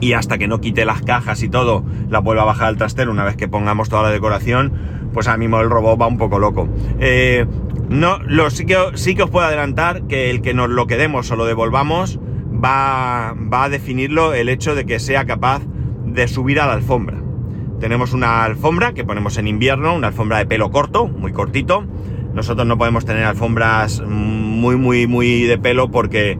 y 0.00 0.14
hasta 0.14 0.38
que 0.38 0.48
no 0.48 0.60
quite 0.60 0.84
las 0.84 1.02
cajas 1.02 1.42
y 1.42 1.48
todo, 1.48 1.84
la 2.08 2.20
vuelva 2.20 2.42
a 2.42 2.46
bajar 2.46 2.68
al 2.68 2.76
trastero 2.76 3.10
una 3.10 3.24
vez 3.24 3.36
que 3.36 3.46
pongamos 3.46 3.88
toda 3.88 4.04
la 4.04 4.10
decoración, 4.10 4.72
pues 5.12 5.26
ahora 5.26 5.38
mismo 5.38 5.60
el 5.60 5.70
robot 5.70 6.00
va 6.00 6.06
un 6.06 6.18
poco 6.18 6.38
loco. 6.38 6.68
No, 7.90 8.18
lo, 8.24 8.50
sí, 8.50 8.66
que, 8.66 8.76
sí 8.94 9.16
que 9.16 9.24
os 9.24 9.30
puedo 9.30 9.44
adelantar 9.44 10.06
que 10.06 10.30
el 10.30 10.42
que 10.42 10.54
nos 10.54 10.70
lo 10.70 10.86
quedemos 10.86 11.28
o 11.32 11.36
lo 11.36 11.44
devolvamos 11.44 12.20
va, 12.52 13.34
va 13.34 13.64
a 13.64 13.68
definirlo 13.68 14.32
el 14.32 14.48
hecho 14.48 14.76
de 14.76 14.86
que 14.86 15.00
sea 15.00 15.24
capaz 15.24 15.62
de 16.04 16.28
subir 16.28 16.60
a 16.60 16.66
la 16.66 16.74
alfombra. 16.74 17.20
Tenemos 17.80 18.12
una 18.12 18.44
alfombra 18.44 18.92
que 18.92 19.02
ponemos 19.02 19.38
en 19.38 19.48
invierno, 19.48 19.92
una 19.92 20.06
alfombra 20.06 20.38
de 20.38 20.46
pelo 20.46 20.70
corto, 20.70 21.08
muy 21.08 21.32
cortito. 21.32 21.84
Nosotros 22.32 22.64
no 22.64 22.78
podemos 22.78 23.04
tener 23.04 23.24
alfombras 23.24 24.02
muy, 24.06 24.76
muy, 24.76 25.08
muy 25.08 25.42
de 25.42 25.58
pelo 25.58 25.90
porque, 25.90 26.38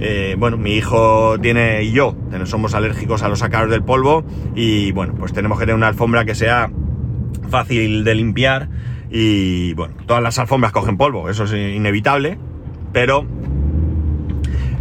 eh, 0.00 0.34
bueno, 0.36 0.56
mi 0.56 0.72
hijo 0.72 1.38
tiene 1.40 1.84
y 1.84 1.92
yo 1.92 2.16
somos 2.46 2.74
alérgicos 2.74 3.22
a 3.22 3.28
los 3.28 3.42
ácaros 3.44 3.70
del 3.70 3.84
polvo 3.84 4.24
y, 4.56 4.90
bueno, 4.90 5.14
pues 5.16 5.32
tenemos 5.32 5.60
que 5.60 5.66
tener 5.66 5.76
una 5.76 5.88
alfombra 5.88 6.24
que 6.24 6.34
sea 6.34 6.72
fácil 7.48 8.02
de 8.02 8.16
limpiar 8.16 8.68
y 9.10 9.74
bueno, 9.74 9.94
todas 10.06 10.22
las 10.22 10.38
alfombras 10.38 10.72
cogen 10.72 10.96
polvo, 10.96 11.28
eso 11.28 11.44
es 11.44 11.52
inevitable, 11.52 12.38
pero 12.92 13.26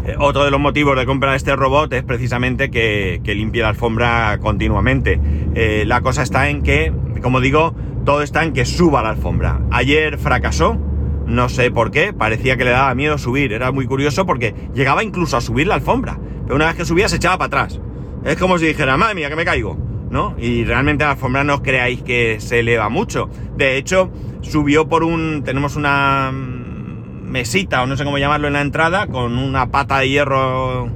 eh, 0.08 0.16
otro 0.20 0.46
de 0.46 0.52
los 0.52 0.60
motivos 0.60 0.98
de 0.98 1.06
comprar 1.06 1.36
este 1.36 1.56
robot 1.56 1.92
es 1.94 2.04
precisamente 2.04 2.72
que, 2.72 3.22
limpie 3.26 3.62
la 3.62 3.70
alfombra 3.70 4.38
continuamente. 4.40 5.20
Eh, 5.54 5.84
la 5.86 6.02
cosa 6.02 6.24
está 6.24 6.50
en 6.50 6.64
que, 6.64 6.94
como 7.22 7.42
digo, 7.42 7.76
todo 8.06 8.22
está 8.22 8.44
en 8.44 8.54
que 8.54 8.66
suba 8.66 9.04
la 9.04 9.10
alfombra. 9.10 9.60
Ayer 9.70 10.18
fracasó, 10.18 10.78
no 11.26 11.50
sé 11.50 11.72
por 11.72 11.92
qué, 11.92 12.14
parecía 12.14 12.56
que 12.56 12.64
le 12.64 12.72
daba 12.72 12.96
miedo 12.96 13.18
subir, 13.18 13.52
era 13.52 13.72
muy 13.74 13.86
curioso 13.86 14.26
porque 14.26 14.56
llegaba 14.74 15.04
incluso 15.04 15.36
a 15.36 15.42
subir 15.42 15.68
la 15.68 15.76
alfombra, 15.76 16.18
pero 16.44 16.56
una 16.56 16.68
vez 16.68 16.76
que 16.76 16.86
subía 16.86 17.10
se 17.10 17.18
echaba 17.18 17.38
para 17.38 17.64
atrás. 17.64 17.82
Es 18.24 18.38
como 18.38 18.58
si 18.58 18.66
dijera, 18.66 18.96
madre 18.96 19.16
mía, 19.16 19.30
que 19.30 19.36
me 19.36 19.46
caigo. 19.46 19.78
¿No? 20.10 20.36
Y 20.38 20.64
realmente 20.64 21.04
la 21.04 21.12
alfombra 21.12 21.44
no 21.44 21.62
creáis 21.62 22.02
que 22.02 22.40
se 22.40 22.60
eleva 22.60 22.90
mucho. 22.90 23.30
De 23.56 23.78
hecho, 23.78 24.12
subió 24.42 24.88
por 24.88 25.04
un... 25.04 25.44
tenemos 25.44 25.76
una 25.76 26.32
mesita, 26.32 27.84
o 27.84 27.88
no 27.88 27.98
sé 27.98 28.04
cómo 28.04 28.18
llamarlo, 28.18 28.48
en 28.48 28.54
la 28.54 28.62
entrada, 28.62 29.08
con 29.08 29.38
una 29.38 29.70
pata 29.70 30.00
de 30.00 30.10
hierro 30.10 30.90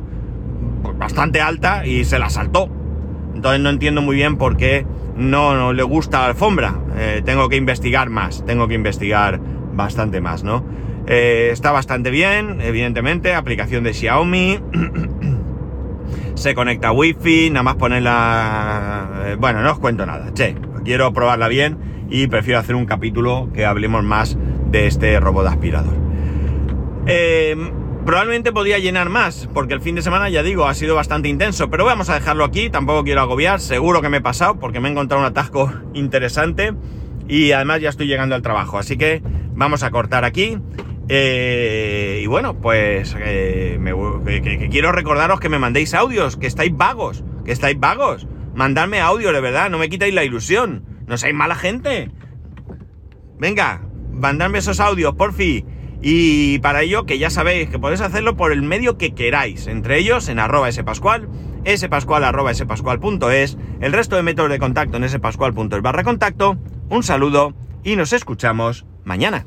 bastante 0.97 1.41
alta 1.41 1.85
y 1.85 2.05
se 2.05 2.19
la 2.19 2.29
saltó. 2.29 2.69
Entonces 3.35 3.61
no 3.61 3.69
entiendo 3.69 4.01
muy 4.01 4.15
bien 4.15 4.37
por 4.37 4.57
qué 4.57 4.85
no, 5.15 5.73
le 5.73 5.83
gusta 5.83 6.19
la 6.19 6.25
alfombra. 6.27 6.75
Eh, 6.97 7.21
tengo 7.25 7.49
que 7.49 7.55
investigar 7.55 8.09
más, 8.09 8.45
tengo 8.45 8.67
que 8.67 8.75
investigar 8.75 9.39
bastante 9.73 10.21
más, 10.21 10.43
¿no? 10.43 10.63
Eh, 11.07 11.49
está 11.51 11.71
bastante 11.71 12.11
bien, 12.11 12.61
evidentemente, 12.61 13.33
aplicación 13.33 13.83
de 13.83 13.93
Xiaomi. 13.93 14.59
se 16.41 16.55
conecta 16.55 16.87
a 16.87 16.91
wifi, 16.91 17.51
nada 17.51 17.61
más 17.61 17.75
ponerla... 17.75 19.25
Eh, 19.27 19.35
bueno, 19.39 19.61
no 19.61 19.73
os 19.73 19.79
cuento 19.79 20.07
nada, 20.07 20.33
che, 20.33 20.55
quiero 20.83 21.13
probarla 21.13 21.47
bien 21.47 22.07
y 22.09 22.25
prefiero 22.25 22.59
hacer 22.59 22.73
un 22.73 22.87
capítulo 22.87 23.49
que 23.53 23.63
hablemos 23.63 24.03
más 24.03 24.35
de 24.71 24.87
este 24.87 25.19
robot 25.19 25.45
aspirador. 25.45 25.93
Eh, 27.05 27.55
probablemente 28.07 28.51
podría 28.51 28.79
llenar 28.79 29.09
más, 29.09 29.49
porque 29.53 29.75
el 29.75 29.81
fin 29.81 29.93
de 29.93 30.01
semana, 30.01 30.29
ya 30.29 30.41
digo, 30.41 30.65
ha 30.65 30.73
sido 30.73 30.95
bastante 30.95 31.29
intenso, 31.29 31.69
pero 31.69 31.85
vamos 31.85 32.09
a 32.09 32.15
dejarlo 32.15 32.43
aquí, 32.43 32.71
tampoco 32.71 33.03
quiero 33.03 33.21
agobiar, 33.21 33.59
seguro 33.59 34.01
que 34.01 34.09
me 34.09 34.17
he 34.17 34.21
pasado, 34.21 34.59
porque 34.59 34.79
me 34.79 34.87
he 34.89 34.91
encontrado 34.91 35.21
un 35.21 35.27
atasco 35.27 35.71
interesante 35.93 36.73
y 37.27 37.51
además 37.51 37.81
ya 37.81 37.89
estoy 37.89 38.07
llegando 38.07 38.33
al 38.33 38.41
trabajo, 38.41 38.79
así 38.79 38.97
que 38.97 39.21
vamos 39.53 39.83
a 39.83 39.91
cortar 39.91 40.25
aquí. 40.25 40.57
Eh, 41.13 42.21
y 42.23 42.27
bueno, 42.27 42.61
pues 42.61 43.17
eh, 43.19 43.77
que, 44.25 44.69
quiero 44.71 44.93
recordaros 44.93 45.41
que 45.41 45.49
me 45.49 45.59
mandéis 45.59 45.93
audios, 45.93 46.37
que 46.37 46.47
estáis 46.47 46.73
vagos, 46.73 47.25
que 47.43 47.51
estáis 47.51 47.77
vagos. 47.77 48.29
Mandadme 48.55 49.01
audio, 49.01 49.33
de 49.33 49.41
verdad, 49.41 49.69
no 49.69 49.77
me 49.77 49.89
quitáis 49.89 50.13
la 50.13 50.23
ilusión. 50.23 50.85
No 51.07 51.17
seáis 51.17 51.35
mala 51.35 51.55
gente. 51.55 52.11
Venga, 53.37 53.81
mandadme 54.13 54.59
esos 54.59 54.79
audios, 54.79 55.13
por 55.15 55.33
fin. 55.33 55.65
Y 56.01 56.59
para 56.59 56.81
ello, 56.81 57.05
que 57.05 57.19
ya 57.19 57.29
sabéis 57.29 57.69
que 57.69 57.77
podéis 57.77 57.99
hacerlo 57.99 58.37
por 58.37 58.53
el 58.53 58.61
medio 58.61 58.97
que 58.97 59.13
queráis, 59.13 59.67
entre 59.67 59.97
ellos 59.97 60.29
en 60.29 60.39
arroba 60.39 60.71
spascual, 60.71 61.27
spascual 61.75 62.23
arroba 62.23 62.53
spascual.es, 62.53 63.57
el 63.81 63.91
resto 63.91 64.15
de 64.15 64.23
métodos 64.23 64.49
de 64.49 64.59
contacto 64.59 64.95
en 64.95 65.09
spascual.es 65.09 65.81
barra 65.81 66.05
contacto. 66.05 66.57
Un 66.87 67.03
saludo 67.03 67.53
y 67.83 67.97
nos 67.97 68.13
escuchamos 68.13 68.85
mañana. 69.03 69.45